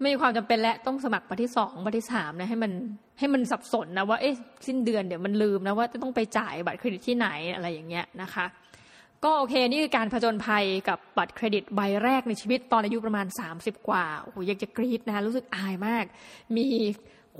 [0.01, 2.73] ไม่มีความจำเป็นและต้องสมัครบัตรที่สองบัตรที่สามนะให้มัน
[3.19, 4.35] ให้มันสับสนนะว่าเอ๊ะ
[4.67, 8.47] สิ้นเดือนเดี๋ยวมันลืมนะว่าจะต้องไปจ่ายบัตรเครดิตที่ไหนอะไรอย่างเงี้ยนะคะ
[9.25, 16.05] ก็โอเค นี่คือการผจญภัยกับบัตรเครดิตใบแรกในชีวิตตอนอายุประมาณ 30 กว่าโอ้โหอยากจะกรี๊ดนะคะรู้สึกอายมาก
[16.57, 16.67] มี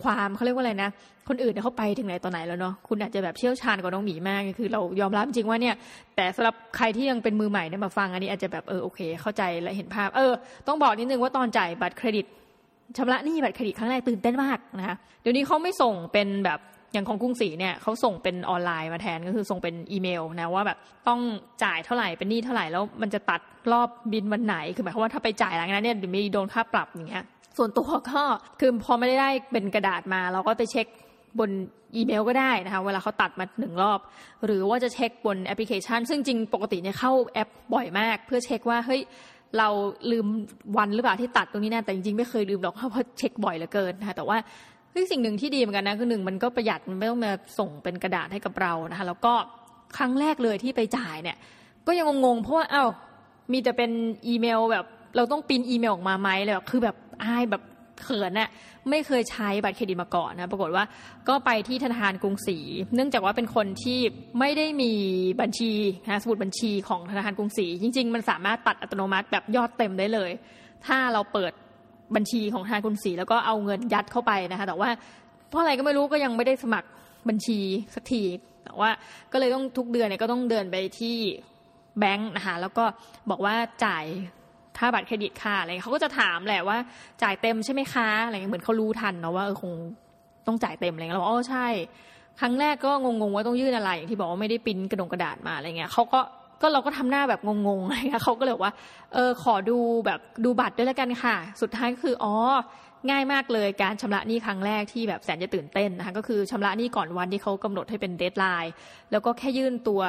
[0.03, 0.91] ความเขาเรียกว่าอะไรนะ
[1.29, 5.75] คนอื่นเนี่ยเขาไปถึงไหนตอนไหนแล้วเนาะคุณอาจจะแบบเชี่ยวชาญกว่าน้องหมีมากคือเรายอมรับจริงว่าเนี่ย
[6.17, 10.33] แต่สำหรับใครที่ยังเป็นมือใหม่เนี่ยมาฟังอันนี้อาจจะแบบเออโอเค เข้าใจและเห็นภาพ เออ
[10.67, 12.27] ต้องบอกนิดนึงว่าตอนจ่ายบัตรเครดิต
[12.97, 16.61] ชำระหนี้บัตรเครดิตครั้งแรกตื่นเต้นมากนะคะเดี๋ยวนี้เขาไม่ส่งเป็นแบบ
[16.93, 20.79] อย่างของกรุงศรีเนี่ยเขาส่งเป็นออนไลน์มาแทนก็คือส่งเป็นอีเมลนะว่าแบบ
[21.09, 21.21] ต้อง
[21.65, 23.41] จ่ายเท่าไหร่เป็นหนี้เท่าไหร่แล้วมันจะตัด
[23.73, 27.25] รอบบิลวันไหนคือหมายความว่าถ้าไปจ่ายหลังนั้นเนี่ยเดี๋ยวมีโดนค่าปรับอย่างเงี้ย
[27.57, 28.23] ส่วนตัวก็
[28.61, 30.87] คือพอไม่ได้ได้เป็นกระดาษมา เราก็ไปเช็ค
[31.39, 31.51] บน
[31.97, 34.01] อีเมลก็ได้นะคะเวลาเขาตัดมาหนึ่งรอบ
[34.45, 39.01] หรือว่าจะเช็คบนแอปพลิเคชัน ซึ่งจริงปกติเนี่ยเข้าแอปบ่อยมาก เพื่อเช็คว่าเฮ้ย
[39.59, 39.69] เรา
[40.11, 40.27] ลืม
[40.77, 44.37] วันหรือเปล่าที่ตัดตรงนี้นะแต่จริงๆไม่เคยลืมหรอกเพราะเช็คบ่อยเหลือเกินนะคะแต่ว่า
[44.95, 49.35] ซึ่งสิ่งหนึ่งที่ดีเหมือนกันนะคือหนึ่งมันก็ประหยัดมันไม่ต้องมาส่งเป็นกระดาษให้กับเรานะคะแล้วก็
[49.97, 51.37] ครั้งแรกเลยที่ไปจ่ายเนี่ย
[51.87, 52.85] ก็ยังงงๆเพราะว่าเอ้า
[53.53, 53.91] มีแต่เป็น
[54.29, 54.85] อีเมลแบบ
[55.17, 57.63] เราต้องปินอีเมลออกมาไหมเลยคือแบบอายแบบ
[58.03, 58.51] เขินน่ะ
[58.91, 60.85] ไม่เคยใช้บัตรเครดิตมาก่อนนะปรากฏว่า
[61.29, 62.59] ก็ไปที่ธนาคารกรุงศรี
[62.95, 64.01] เนื่องจากว่าเป็นคนที่
[64.39, 64.93] ไม่ได้มี
[65.41, 65.73] บัญชี
[66.07, 70.31] นะสมุดบัญชีของธนาคารกรุงศรีจริง ๆ มันสามารถตัดอัตโนมัติแบบยอดเต็มได้เลย
[70.87, 71.53] ถ้าเราเปิด
[72.17, 74.89] บัญชีของธนางกรุงศรีแล้วก็เอาเงินยัดเข้าไปนะคะ แต่ว่า
[75.49, 76.89] เพราะอะไรก็ไม่รู้ก็ยังไม่ได้สมัคร
[77.29, 77.59] บัญชี
[77.95, 78.23] สักที
[78.65, 78.91] แต่ว่า
[79.33, 81.17] ก็เลยต้องทุกเดือนเนี่ยก็ต้องเดินไปที่
[81.99, 82.85] แบงค์นะคะแล้วก็
[83.31, 83.55] บอกว่า
[83.85, 84.05] จ่าย
[84.79, 86.79] ค่าบัตรเครดิตค่ะอะไรเขาก็จะถามแหละว่า
[87.23, 89.73] จ่ายเต็มใช่ไหมคะอะไรเหมือนเขารู้ทันเนาะว่าเออคง
[90.47, 91.67] ต้องจ่ายเต็มอะไรเงี้ยเราบอกอ๋อใช่
[92.41, 96.21] ครั้งแรกก็งงๆว่าต้องยื่นอะไรอย่างที่บอกว่าไม่ได้ปริ้นท์กระดงกระดาษมาอะไรเงี้ยเขาก็
[96.61, 98.75] ก็เราก็ทำหน้าแบบงงๆอะไรเงี้ยเขาก็เลยว่า
[99.15, 102.35] เออขอดูแบบดูบัตรด้วยแล้วกันค่ะ สุดท้ายก็คืออ๋อ
[103.11, 108.73] ง่ายมากเลยการชำระหนี้ครั้งแรกที่แบบแสนจะตื่นเต้นนะคะก็คือชำระหนี้ก่อนวันที่เขากำหนดให้เป็น deadline
[109.11, 110.01] แล้วก็แค่ยื่นตัว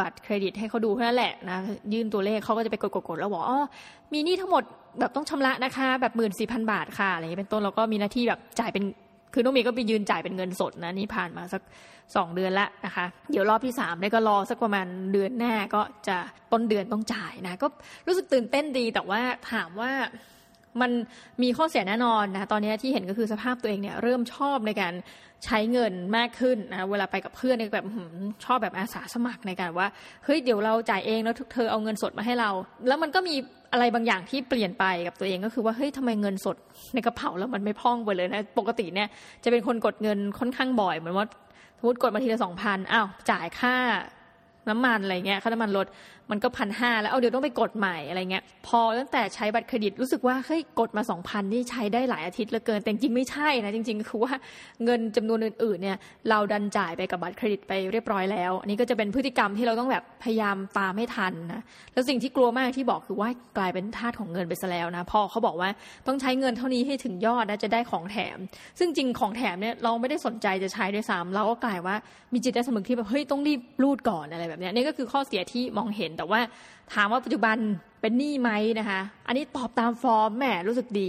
[0.00, 1.58] บัตรเครดิตให้เขาดูเท่านั้นแหละนะ
[1.94, 3.58] ยื่นตัวเลขเขาก็จะไปกดๆแล้วบอกอ๋อ
[4.12, 4.62] มีหนี้ทั้งหมด
[5.00, 8.84] แบบต้องชำระนะคะ แบบหมื่นสี่พันบาทค่ะอะไรอย่างนี้เป็นต้นแล้วก็มีหน้าที่แบบจ่ายเป็น
[9.32, 11.62] คือน้องมีก็ไปยืนจ่ายเป็นเงินสดนะนี่ผ่านมาสัก
[12.16, 16.16] สองเดือนแล้วนะคะ เดี๋ยวรอบที่สามเนี่ยก็รอสักประมาณเดือนหน้าก็จะ
[16.52, 17.66] ต้นเดือนต้องจ่ายนะ ก็
[18.06, 19.20] รู้สึกตื่นเต้นดีแต่ว่า
[19.52, 19.90] ถามว่า
[20.80, 20.90] มัน
[21.42, 24.94] มีข้อเสียแน่นอนนะตอนนี้ที่เห็นก็คือสภาพตัวเองเนี่ยเริ่มชอบในการ
[25.44, 27.86] ใช้เงินมากขึ้นนะเวลาไปกับเพื่อนเนี่ยแบบ
[28.44, 29.88] ชอบแบบอาสาสมัครในการว่า
[30.24, 32.50] เฮ้ยเดี๋ยวเราจ่ายเองแล้วเธอเอาเงินสดมาให้เรา
[32.88, 33.34] แล้วมันก็มี
[33.72, 36.56] อะไรบางอย่างที่เปลี่ยนไปกับตัวเองก็คือว่าเฮ้ยทำไมเงินสด
[36.94, 39.08] ในกระเป๋าแล้วมันไม่พองไปเลยนะปกติเนี่ย
[39.44, 41.26] จะเป็นคนกดเงินค่อนข้างบ่อยเหมือนว่า
[41.78, 43.74] สมมติกดมาทีละสองพันอ้าวจ่ายค่า
[44.68, 45.86] น้ำมันอะไรเงี้ยค่าน้ำมันรถ
[46.30, 54.32] มันก็พันห้าแล้วเอาเดี๋ยวต้องไปกดใหม่อะไรเงี้ยพอตั้งแต่ใช้บัตรเครดิตรู้สึกว่าเฮ้ยกดมาสองพันนี่ใช้ได้หลายอาทิตย์เหลือเกินแต่จริงไม่ใช่นะจริง ๆ คือว่า
[54.84, 55.96] เงินจำนวนอื่นๆเนี่ย
[56.28, 61.62] เราดันจ่ายไปกับบัตรเครดิตไปเรียบร้อยแล้วอันนี้ก็จะเป็นพฤติกรรมที่เราต้องแบบพยายามตามให้ทันนะ
[61.92, 65.68] แล้วสิ่งที่กลัวมากที่บอกคือว่ากลายเป็นทาสของเงินไปซะแล้วนะพอเขาบอกว่า
[66.06, 68.38] ต้องใช้เงินเท่านี้ให้ถึงยอดนะจะได้ของแถม
[68.78, 71.96] ซึ่งจริงของแถมเนี่ยเราไม่ได้สนใจจะใช้ด้วยซ้ำเราก็กลายว่า
[72.32, 76.40] มีจิตใต้สำนึกที่แบบเฮ้ยต้องรีบรูดก่อนอะไรแบบนี้นี่ก็คือข้อเสียที่มองเห็นแต่ว่า
[76.94, 77.56] ถามว่าปัจจุบัน
[78.00, 81.08] เป็นหนี้ไหมนะคะ อันนี้ตอบตามฟอร์มแหม่รู้สึกดี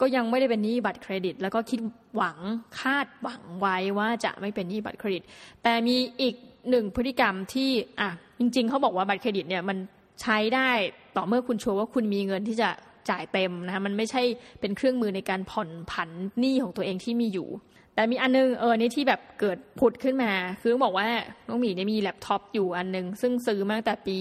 [0.00, 1.80] ก็ยังไม่ได้เป็นหนี้บัตรเครดิต แล้วก็คิด
[2.14, 2.38] หวัง
[2.80, 5.22] คาดหวังไว้ว่าจะไม่เป็นหนี้บัตรเครดิต
[5.62, 6.34] แต่มีอีก
[6.70, 9.78] หนึ่งพฤติกรรมที่อะจริง ๆเขาบอกว่าบัตรเครดิตเนี่ยมัน
[10.22, 10.70] ใช้ได้
[11.16, 12.68] ต่อเมื่อคุณโชว์ว่าคุณมีเงินที่จะ
[13.10, 14.22] จ่ายเต็มนะคะมันไม่ใช่
[14.60, 17.48] เป็นเครื่องมือในการผ่อนผันหนี้ของตัวเองที่มีอยู่
[17.96, 21.08] แต่มีอันนึงเออนี่ที่แบบเกิดผุดขึ้นมา คือต้องบอกว่า
[21.48, 24.18] น้องหมีเนี่ยมีแล็ปท็อปอยู่อันนึง ซึ่งซื้อมาตั้งแต่ปี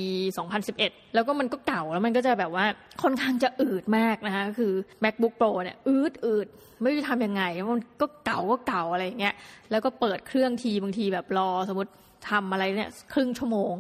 [0.55, 2.65] 2011 แล้วก็มันก็เก่าแล้วมันก็จะแบบว่า
[3.01, 4.73] ค่อนข้างจะอืดมากนะคะคือ
[5.03, 6.47] macbook pro เนี่ยอืดอืด
[6.82, 9.36] ไม่รู้ทำยังไงมันก็เก่าก็เก่าอะไรเงี้ย
[9.71, 11.91] แล้วก็เปิดเครื่องทีบางทีแบบรอสมมติ
[12.30, 13.73] ทำอะไรเนี่ยครึ่งชั่วโมง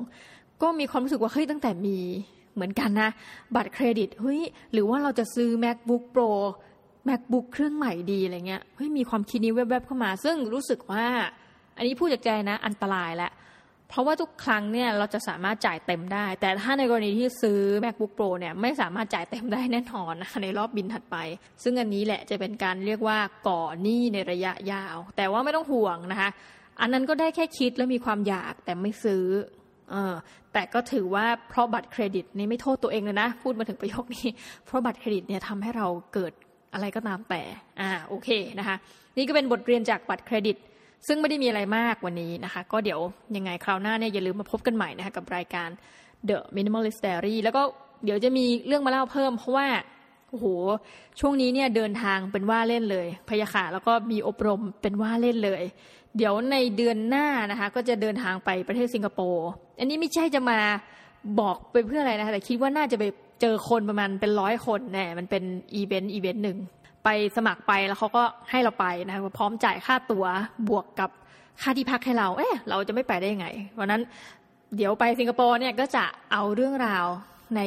[0.61, 1.99] ก็มีความรู้สึกว่าเฮ้ยตั้งแต่มี
[2.55, 3.09] เหมือนกันนะ
[3.55, 4.41] บัตรเครดิตเฮ้ย
[4.73, 6.29] หรือว่าเราจะซื้อ macbook pro
[7.07, 11.05] macbook เครื่องใหม่ดีอะไรเงี้ยเฮ้ยมีความคิดนี้แวบๆเข้ามา ซึ่งรู้สึกว่า
[11.77, 13.33] อันนี้พูดจากใจนะอันตรายแหล้ว
[13.89, 21.17] เพราะว่าทุกครั้งเนี่ยเราจะสามารถจ่ายเต็มได้ แต่ถ้าในกรณีที่ซื้อ macbook pro เนี่ยไม่สามารถจ่ายเต็มได้แน่นอนนะคะในรอบบินถัดไป
[21.63, 26.29] ซึ่งอันนี้แหละจะเป็นการเรียกว่าก่อหนี้ในระยะยาว แต่ว่าไม่ต้องห่วงนะคะ
[26.81, 29.23] อันนั้นก็ได้แค่คิดแล้วมีความอยากแต่ไม่ซื้อ
[29.91, 30.15] เออ
[30.53, 34.27] แต่ก็ถือว่าเพราะบัตรเครดิตนี่ไม่โทษตัวเองเลยนะ พูดมาถึงประโยคนี้
[34.65, 36.33] เพราะบัตรเครดิตเนี่ยทำให้เราเกิด
[36.75, 37.41] อะไรก็ตามแต่
[37.79, 38.75] อ่า โอเคนะคะ
[39.17, 40.57] นี่ก็เป็นบทเรียนจากบัตรเครดิต
[41.07, 42.99] ซึ่งไม่ได้มีอะไรมากวันนี้นะคะ ก็เดี๋ยว
[43.35, 45.69] ยังไงคราวหน้าเนี่ยอย่าลืมมาพบกันใหม่นะคะกับรายการ
[46.29, 47.61] The Minimalist Diary แล้วก็
[48.03, 49.67] เดี๋ยวจะมีเรื่องมาเล่าเพิ่ม เพราะว่า
[50.29, 50.45] โอ้โห
[51.19, 55.63] ช่วงนี้เนี่ยเดินทางเป็นว่าเล่นเลย พยาค่ะแล้วก็มีอบรมเป็นว่าเล่นเลย
[56.17, 59.47] เดี๋ยวในเดือนหน้านะคะ ก็จะเดินทางไปประเทศสิงคโปร์
[59.79, 60.59] อันนี้ไม่ใช่จะมา
[61.39, 63.03] บอกไปเพื่ออะไรนะคะแต่คิดว่าน่าจะไป
[63.41, 65.43] เจอคนประมาณเป็นร้อยคนแน่มันเป็น
[65.75, 66.57] อีเวนต์อีเวนต์หนึ่ง
[67.03, 70.25] ไปสมัครไปแล้วเขาก็ให้เราไปนะคะพร้อมจ่ายค่าตั๋ว
[70.69, 71.09] บวกกับ
[71.61, 73.47] ค่าที่พักให้เรา เอ๊ะเราจะไม่ไปได้ยังไง
[73.79, 74.01] วันนั้น
[74.75, 77.05] เดี๋ยวไปสิงคโปร์เนี่ยก็จะเอาเรื่องราว
[77.55, 77.61] ใน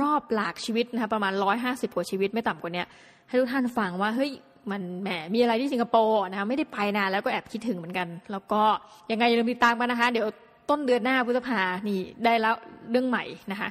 [0.00, 2.84] รอบหลากชีวิตนะคะประมาณร้อยห้าสิบกว่าชีวิตไม่ต่ำกว่านี้
[3.28, 4.30] ให้ทุกท่านฟังว่าเฮ้ย
[4.70, 8.62] มันแหมมีอะไรที่สิงคโปร์นะคะไม่ได้ไปนานแล้วก็แอบคิดถึงเหมือนกัน แล้วก็
[9.10, 10.26] ยังไงอย่าลืมติดตามกันนะคะ เดี๋ยว
[10.70, 12.54] ต้นเดือนหน้าพฤษภานี่ได้แล้ว
[12.90, 13.68] เรื่องใหม่นะคะ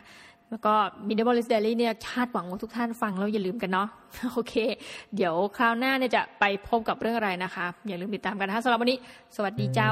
[0.50, 0.74] แล้วก็
[1.08, 3.88] Minimalist Daily เนี่ยคาดหวังว่าทุกท่านฟังแล้วอย่าลืมกันเนาะ
[4.34, 4.54] โอเค
[5.16, 8.98] เดี๋ยวคราวหน้าเนี่ยจะไปพบกับเรื่องอะไรนะคะ อย่าลืมติดตามกันนะคะสำหรับวันนี้
[9.36, 9.92] สวัสดีเจ้า